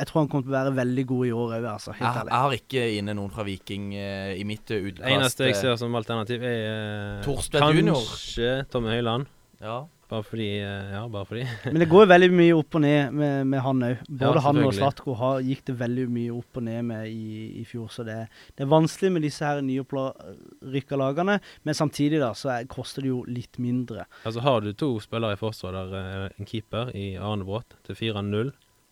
[0.00, 1.92] Jeg tror han kommer til å være veldig god i år òg, altså.
[1.92, 5.06] Helt Jeg, jeg har ikke inne noen fra Viking uh, i mitt eh, utkast.
[5.10, 7.98] Eneste jeg ser som alternativ, er uh, Thorstvedt junior.
[8.00, 9.26] kanskje Tommy Høiland.
[9.60, 9.82] Ja.
[10.10, 11.44] Bare fordi eh, Ja, bare fordi.
[11.72, 14.00] Men det går veldig mye opp og ned med, med han òg.
[14.08, 14.72] Både Ja, han og.
[14.74, 17.86] Slatko har, gikk det veldig mye opp og ned med i, i fjor.
[17.94, 18.16] Så det,
[18.58, 21.38] det er vanskelig med disse her nyopprykka lagene.
[21.66, 24.08] Men samtidig da, så er, koster det jo litt mindre.
[24.24, 28.50] Altså Har du to spillere i forsvar der, eh, en keeper i Arnebrott til 4-0,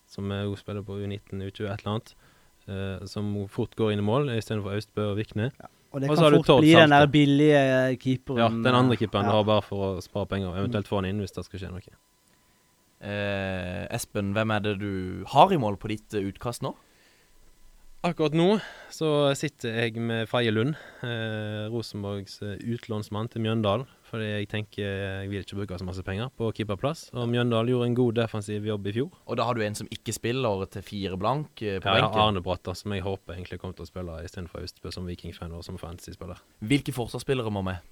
[0.08, 2.14] som er spiller på U19, U20, et eller annet,
[2.70, 5.50] eh, som fort går inn i mål istedenfor Austbø og Vikne.
[5.88, 7.60] Og det Og kan fort bli den der billige
[8.02, 8.40] keeperen.
[8.42, 9.32] Ja, den andre keeperen ja.
[9.32, 11.70] du har bare for å spare penger, eventuelt få han inn hvis det skal skje
[11.72, 11.96] noe.
[12.98, 16.74] Eh, Espen, hvem er det du har i mål på ditt utkast nå?
[18.06, 18.60] Akkurat nå
[18.94, 23.88] så sitter jeg med Faye Lund, eh, Rosenborgs eh, utlånsmann til Mjøndalen.
[24.08, 27.08] Fordi jeg tenker jeg vil ikke bruke så masse penger på keeperplass.
[27.12, 29.10] Og Mjøndalen gjorde en god defensiv jobb i fjor.
[29.26, 32.14] Og da har du en som ikke spiller til fire blank eh, på Ja, benken?
[32.14, 32.28] Ja.
[32.28, 35.66] Arne Bratter, som jeg håper egentlig kommer til å spille istedenfor Austbø som Viking-fan og
[35.66, 36.38] som fantasy-spiller.
[36.70, 37.82] Hvilke forsvarsspillere må med?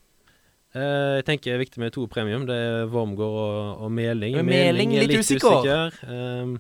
[0.77, 2.47] Eh, jeg tenker det er viktig med to premium.
[2.49, 4.39] Det er Wormgård og, og Meling.
[4.39, 5.99] Men Meling er litt usikker.
[6.07, 6.57] Ehm,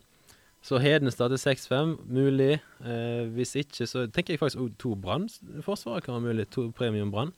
[0.67, 2.57] så Hedenstad til 6-5, mulig.
[2.83, 6.49] Eh, hvis ikke, så tenker jeg faktisk to Brann-forsvarere kan være mulig.
[6.57, 7.31] To premium Brann.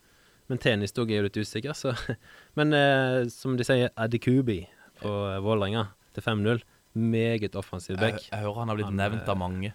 [0.49, 1.93] Men tennis dog er jo litt usikker, så
[2.59, 4.63] Men eh, som de sier, Adekubi
[5.03, 6.65] på eh, Vålerenga til 5-0.
[6.99, 8.25] Meget offensiv Jeg, back.
[8.31, 9.75] jeg hører han har blitt Han, nevnt eh, av mange.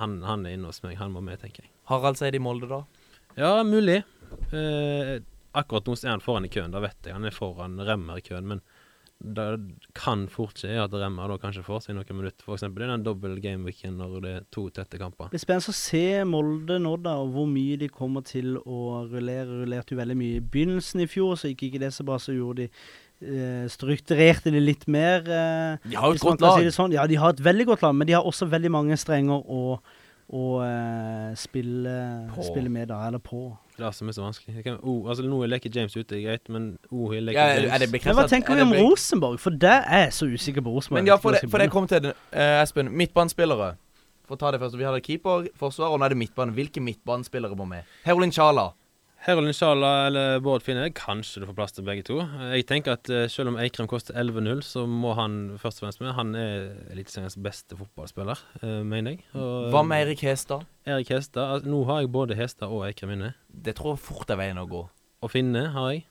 [0.00, 0.96] Han, han er inne hos meg.
[0.98, 1.72] Han må med, tenker jeg.
[1.92, 2.80] Harald Seid i Molde, da?
[3.36, 4.00] Ja, mulig.
[4.48, 5.18] Eh,
[5.54, 7.14] akkurat nå er han foran i køen, da vet jeg.
[7.14, 8.64] Han er foran Remmer i køen, men
[9.22, 9.44] det
[9.96, 12.48] kan fort skje at Remma da kanskje får seg noen minutter.
[12.52, 15.30] Eksempel i den dobbel gameweeken når det er to tette kamper.
[15.30, 19.04] Det blir spennende å se Molde nå, da, og hvor mye de kommer til å
[19.08, 19.62] rullere.
[19.62, 22.18] Rullerte jo veldig mye i begynnelsen i fjor, så gikk ikke det så bra.
[22.20, 22.68] Så gjorde de
[23.24, 25.24] eh, strukturerte de litt mer.
[25.24, 26.60] Eh, De har jo et godt lag.
[26.60, 26.92] Si sånn.
[26.98, 29.78] Ja, de har et veldig godt lag, men de har også veldig mange strenger å,
[30.34, 31.94] å eh, spille,
[32.42, 32.98] spille med, da.
[33.06, 33.46] Eller på.
[33.76, 34.64] Det er som er så vanskelig.
[34.66, 37.72] Kan, oh, altså Nå er leker James ute, greit, men oh, jeg leker Ja, James.
[37.74, 39.40] er det Men hva tenker er vi om det Rosenborg?
[39.42, 41.00] For det er jeg så usikker på Rosenborg.
[41.00, 42.90] Men ja, for det, for det kom til eh, Espen.
[42.90, 43.74] Midtbanespillere.
[44.24, 44.78] For å ta det først.
[44.80, 46.54] Vi hadde keeper, forsvar, og nå er det midtbane.
[46.56, 47.90] Hvilke midtbanespillere må med?
[48.06, 48.72] Herolin Chala.
[49.24, 52.18] Herolin Sjala eller Bård Finne, kanskje du får plass til begge to.
[52.52, 56.02] Jeg tenker at eh, selv om Eikrem koster 11-0, så må han først og fremst
[56.02, 56.10] med.
[56.18, 59.22] Han er Eliteseriens beste fotballspiller, eh, mener jeg.
[59.32, 60.66] Og, Hva med Erik Hestad?
[60.84, 61.54] Erik Hestad?
[61.54, 63.30] Altså, nå har jeg både Hestad og Eikrem inne.
[63.48, 64.82] Det tror jeg fort er veien å gå.
[65.24, 66.02] Og Finne har jeg.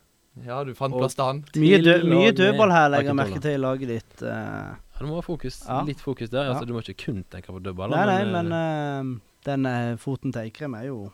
[0.48, 1.44] Ja, du fant Og- plass til han.
[1.62, 4.24] Mye, dø mye dødball her, legger jeg merke til i laget ditt.
[4.24, 4.74] Uh...
[4.74, 5.60] Ja, du må ha fokus.
[5.68, 5.84] Ja.
[5.86, 6.50] Litt fokus der.
[6.50, 7.94] Altså, du må ikke kun tenke på dødball.
[7.94, 11.12] nei, nei, eh, men uh, den eh, foten til Eikrem er jo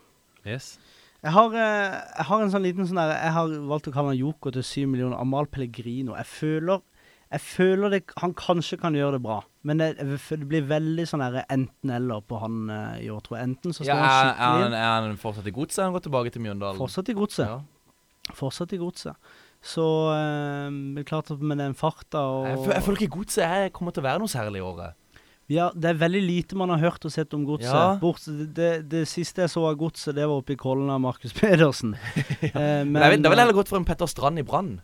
[0.47, 0.77] yes.
[1.23, 4.13] Jeg har, eh, jeg har en sånn liten sånn der Jeg har valgt å kalle
[4.13, 5.17] han Joker til syv millioner.
[5.19, 6.15] Amal Pellegrino.
[6.15, 6.81] Jeg føler
[7.29, 11.21] jeg føler det, han kanskje kan gjøre det bra, men det, det blir veldig sånn
[11.21, 13.49] enten-eller på han eh, i år, tror jeg.
[13.51, 15.83] Enten så står ja, han skikkelig han, er han fortsatt i godset?
[15.83, 16.79] Han går tilbake til Mjøndalen?
[16.81, 17.45] Fortsatt i godset.
[17.45, 18.33] Ja.
[18.33, 19.29] Fortsatt i godset.
[19.61, 24.01] Så øh, klart med den farta og Jeg, føl- jeg føler ikke godset kommer til
[24.01, 24.97] å være noe særlig i året.
[25.49, 27.71] Ja, det er veldig lite man har hørt og sett om godset.
[27.73, 27.95] Ja.
[28.01, 30.99] Bort, det, det, det siste jeg så av godset, det var oppe i Kollen av
[31.01, 31.95] Markus Pedersen.
[31.97, 34.75] Eh, Men men det er vel heller gått for en Petter Strand i Brann.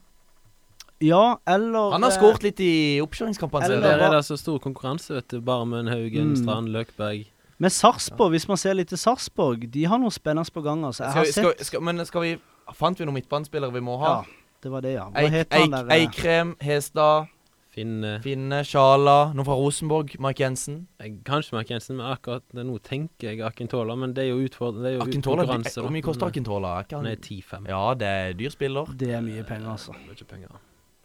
[1.04, 2.72] Ja, eller Han har eh, skåret litt i
[3.04, 3.92] oppkjøringskampene Eller sine.
[4.00, 5.42] Der er det så stor konkurranse, vet du.
[5.42, 6.36] Barmen, Haugen, Mm.
[6.42, 7.26] Strand, Løkberg.
[7.60, 10.82] Men Sarpsborg, hvis man ser litt til Sarpsborg, de har noe spennende på gang.
[10.88, 11.04] Altså.
[11.04, 12.34] Jeg Skal, vi- skal, skal, men skal vi
[12.74, 14.10] Fant vi noen midtbanespillere vi må ha?
[14.10, 14.24] Ja,
[14.64, 15.04] det var det, ja.
[15.14, 15.86] Hva Eik, heter han der?
[15.94, 16.00] eh?
[16.02, 17.28] Eikrem, Hestad,
[17.76, 20.86] Finne Finne, Sjala, noen fra Rosenborg, Mark Jensen.
[21.02, 23.98] jeg, Kanskje Mark Jensen, men akkurat nå tenker jeg Akintola.
[24.00, 24.94] Men det er jo utfordrende.
[25.12, 25.82] Konkurranse.
[25.84, 26.78] Hvor mye koster Akintola?
[26.94, 27.68] Han er han 10-5.
[27.74, 28.94] Ja, det er dyr spiller.
[28.96, 29.98] Det er mye penger, altså.
[30.06, 30.56] Mye penger.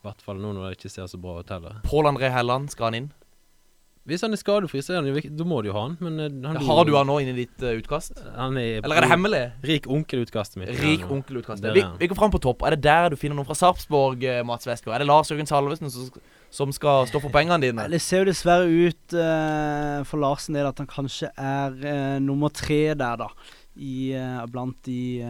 [0.01, 1.83] I hvert fall nå når det ikke ser så bra ut heller.
[1.85, 3.11] Pål André Helland, skal han inn?
[4.09, 5.35] Hvis han er skadefri, så er han jo viktig.
[5.37, 5.99] Da må du jo ha han.
[6.01, 8.23] Men han ja, Har du han nå inni ditt uh, utkast?
[8.39, 9.43] Han er Eller er det hemmelig?
[9.67, 10.73] Rik onkel-utkastet mitt.
[10.81, 11.69] Rik onkel-utkastet.
[11.77, 12.65] Vi, vi går fram på topp.
[12.65, 14.97] Er det der du finner noen fra Sarpsborg, eh, Mats Westgård?
[14.97, 16.09] Er det Lars Jørgen Salvesen som,
[16.51, 17.87] som skal stå for pengene dine?
[17.93, 22.53] Det ser jo dessverre ut uh, for Larsen del at han kanskje er uh, nummer
[22.55, 23.31] tre der, da.
[23.81, 25.23] I, uh, blant de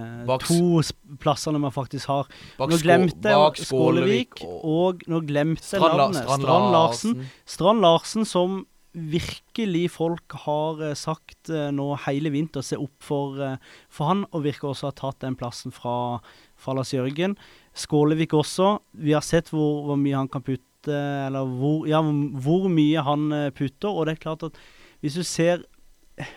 [0.42, 0.80] to
[1.22, 2.30] plassene man faktisk har.
[2.58, 6.24] Bak nå glemte jeg Skålevik, og og nå glemte Strand, navnet.
[6.24, 7.16] Strand, Strand Larsen.
[7.20, 7.46] Larsen.
[7.54, 8.60] Strand Larsen som
[8.92, 13.56] virkelig folk har uh, sagt uh, nå hele vinter se opp for, uh,
[13.92, 16.18] for han, og virker også å ha tatt den plassen fra,
[16.58, 17.36] fra Lars Jørgen.
[17.76, 18.78] Skålevik også.
[18.98, 23.32] Vi har sett hvor, hvor mye han kan putte, eller hvor, ja, hvor mye han
[23.32, 24.56] eh, putter, og det er klart at
[25.00, 25.66] hvis du ser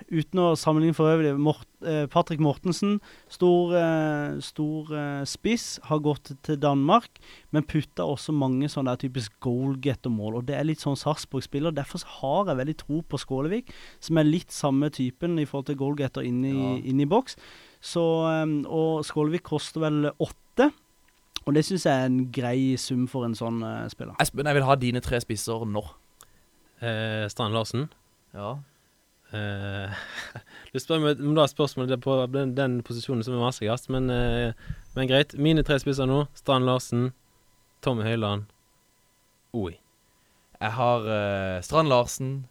[0.07, 2.99] Uten å sammenligne for øvrig, Mort, eh, Patrick Mortensen,
[3.31, 7.19] stor, eh, stor eh, spiss, har gått til Danmark,
[7.51, 10.39] men putta også mange sånne der typisk goalgetter-mål.
[10.39, 11.75] Og det er litt sånn Sarpsborg-spiller.
[11.75, 15.79] Derfor har jeg veldig tro på Skålevik, som er litt samme typen i forhold til
[15.81, 17.05] goalgetter inne i, Ja.
[17.09, 17.35] boks.
[17.81, 20.71] Så, eh, og Skålevik koster vel åtte.
[21.43, 24.15] Og det syns jeg er en grei sum for en sånn uh, spiller.
[24.23, 25.83] Espen, jeg vil ha dine tre spisser nå.
[26.83, 27.89] Eh, Strand Larsen.
[28.35, 28.55] Ja.
[29.33, 30.03] Eh,
[30.73, 34.73] du spør meg om er spørsmålet på den, den posisjonen som er vanskeligst, men, eh,
[34.95, 35.35] men greit.
[35.39, 36.25] Mine tre spisser nå.
[36.37, 37.11] Strand Larsen,
[37.83, 38.47] Tommy Høiland,
[39.53, 39.75] Oi.
[40.57, 42.47] Jeg har eh, Strand Larsen,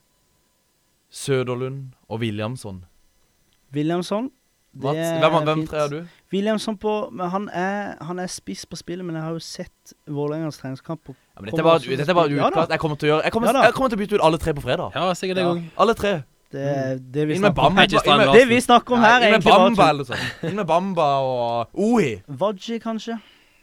[1.10, 2.84] Søderlund og Williamson.
[3.74, 4.30] Williamson.
[4.74, 5.98] Det er hvem, hvem trer du?
[6.32, 6.92] Williamson på
[7.30, 11.00] han er, han er spiss på spillet, men jeg har jo sett Vålerengas treningskamp.
[11.04, 12.40] på- Ja, men dette er bare, også dette er bare spille.
[12.40, 12.68] Ja utklart.
[12.70, 14.38] Jeg kommer til å gjøre Jeg kommer, Ja jeg kommer til å bytte ut alle
[14.38, 14.92] tre på fredag.
[14.94, 15.44] Ja, sikkert Ja.
[15.52, 16.22] gang Alle tre.
[16.52, 17.54] Det er det vi Inn med
[18.34, 20.24] Det vi snakker om her, er egentlig bare Bamba eller sånn.
[20.50, 22.22] Inn med Bamba og Ohi.
[22.28, 23.20] Wadji, kanskje?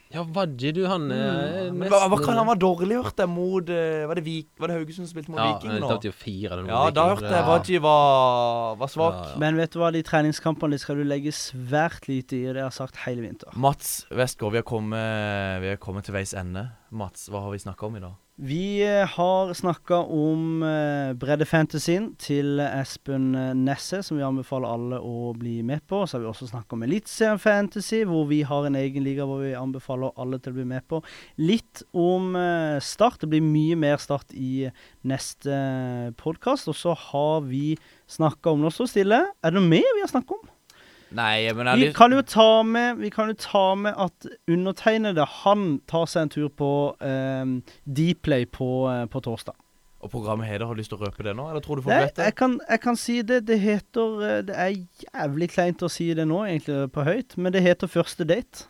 [0.10, 1.76] Ja, Vadje du, han mm.
[1.78, 4.72] nesten, hva, hva kan han var dårlig, hørte jeg, mot eh, Var det, Vik, var
[4.72, 5.92] det Haugesund som spilte mot Ja, Viking nå?
[6.02, 6.58] Ja, fire.
[6.66, 9.20] Ja, da hørte jeg Wadji var, var svak.
[9.20, 9.42] Ja, ja.
[9.44, 12.72] Men vet du hva, de treningskampene skal du legge svært lite i, og det har
[12.72, 13.54] jeg sagt hele vinter.
[13.54, 16.66] Mats Westgård, vi har kommet, vi har kommet til veis ende.
[16.90, 18.18] Mats, hva har vi snakka om i dag?
[18.42, 25.00] Vi eh, har snakka om uh, breddefantasien til Espen eh, Nesse, som vi anbefaler alle
[25.04, 26.06] å bli med på.
[26.08, 29.44] Så har vi også snakka om Eliteserien Fantasy, hvor vi har en egen liga hvor
[29.44, 31.02] vi anbefaler alle til å bli med på.
[31.36, 33.20] Litt om eh, Start.
[33.26, 34.70] Det blir mye mer Start i
[35.04, 35.60] neste
[36.24, 36.72] podkast.
[36.72, 37.74] Og så har vi
[38.08, 39.20] snakka om Nå står stille.
[39.44, 40.48] Er det noe mer vi har snakka om?
[41.12, 45.80] Nei, men Vi kan jo ta med, vi kan jo ta med at undertegnede han
[45.90, 46.70] tar seg en tur på
[47.02, 47.56] um,
[47.86, 49.56] Dplay på, eh, på torsdag.
[50.00, 51.92] Og programmet heter Har du lyst til å røpe det nå, eller tror du folk
[51.92, 52.28] Det, vet det?
[52.30, 53.40] jeg, kan, jeg kan si det.
[53.50, 54.76] Det heter eh, Det er
[55.10, 58.68] jævlig kleint å si det nå, egentlig, på høyt, men det heter Første date.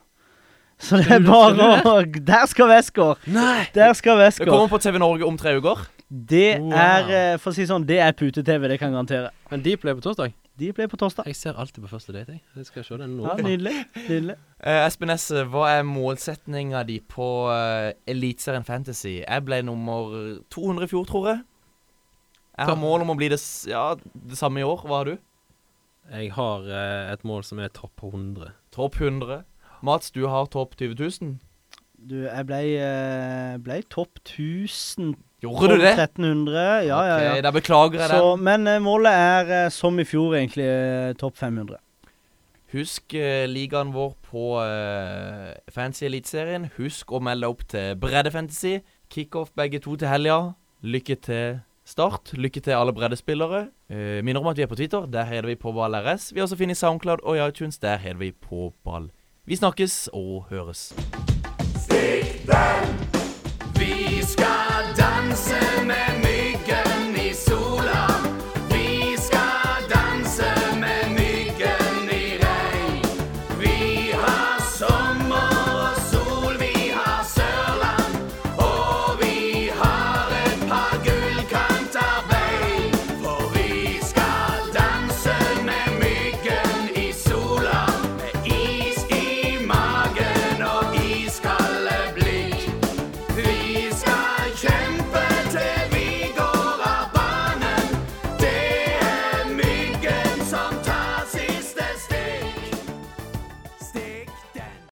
[0.80, 1.94] Så det er bare å
[2.32, 3.20] Der skal Westgård!
[3.28, 3.66] Nei!
[3.76, 5.86] Der skal Det kommer på TV Norge om tre uker.
[6.10, 6.72] Det Wow.
[6.74, 9.28] er, eh, for å si sånn, det er pute-TV, det kan jeg garantere.
[9.52, 10.32] Men Dplay på torsdag?
[10.60, 11.24] Dplay på torsdag.
[11.30, 12.34] Jeg ser alltid på første date.
[12.36, 13.24] Jeg, jeg skal se den nå.
[13.24, 13.72] Ja, Nydelig.
[13.96, 14.34] nydelig.
[14.60, 19.14] Uh, Espen S, hva er målsetninga di på uh, Eliteserien Fantasy?
[19.22, 20.12] Jeg ble nummer
[20.52, 21.40] 200 i fjor, tror jeg.
[22.60, 23.38] Jeg har mål om å bli det,
[23.70, 24.84] ja, det samme i år.
[24.84, 25.14] Hva har du?
[26.10, 28.52] Jeg har uh, et mål som er topp 100.
[28.76, 29.40] Topp 100.
[29.86, 30.92] Mats, du har topp 20
[31.24, 31.38] 000.
[32.10, 32.60] Du, jeg ble,
[33.64, 35.94] ble topp 1000 Gjorde du det?
[35.96, 37.30] 1300, ja, ja, ja.
[37.32, 38.44] Ok, Da beklager jeg Så, den.
[38.44, 41.80] men eh, målet er, eh, som i fjor, egentlig eh, topp 500.
[42.70, 43.16] Husk
[43.50, 46.68] ligaen vår på uh, Fancy Eliteserien.
[46.76, 48.76] Husk å melde opp til Breddefantasy.
[49.10, 50.36] Kickoff begge to til helga.
[50.86, 52.30] Lykke til start.
[52.38, 53.64] Lykke til alle breddespillere.
[53.90, 55.10] Uh, minner om at vi er på Twitter.
[55.10, 56.30] Der heter vi på Ball RS.
[56.30, 57.82] Vi har også funnet Soundcloud og i iTunes.
[57.82, 59.10] Der heter vi på Ball.
[59.50, 60.92] Vi snakkes og høres.
[61.74, 62.99] Stikk den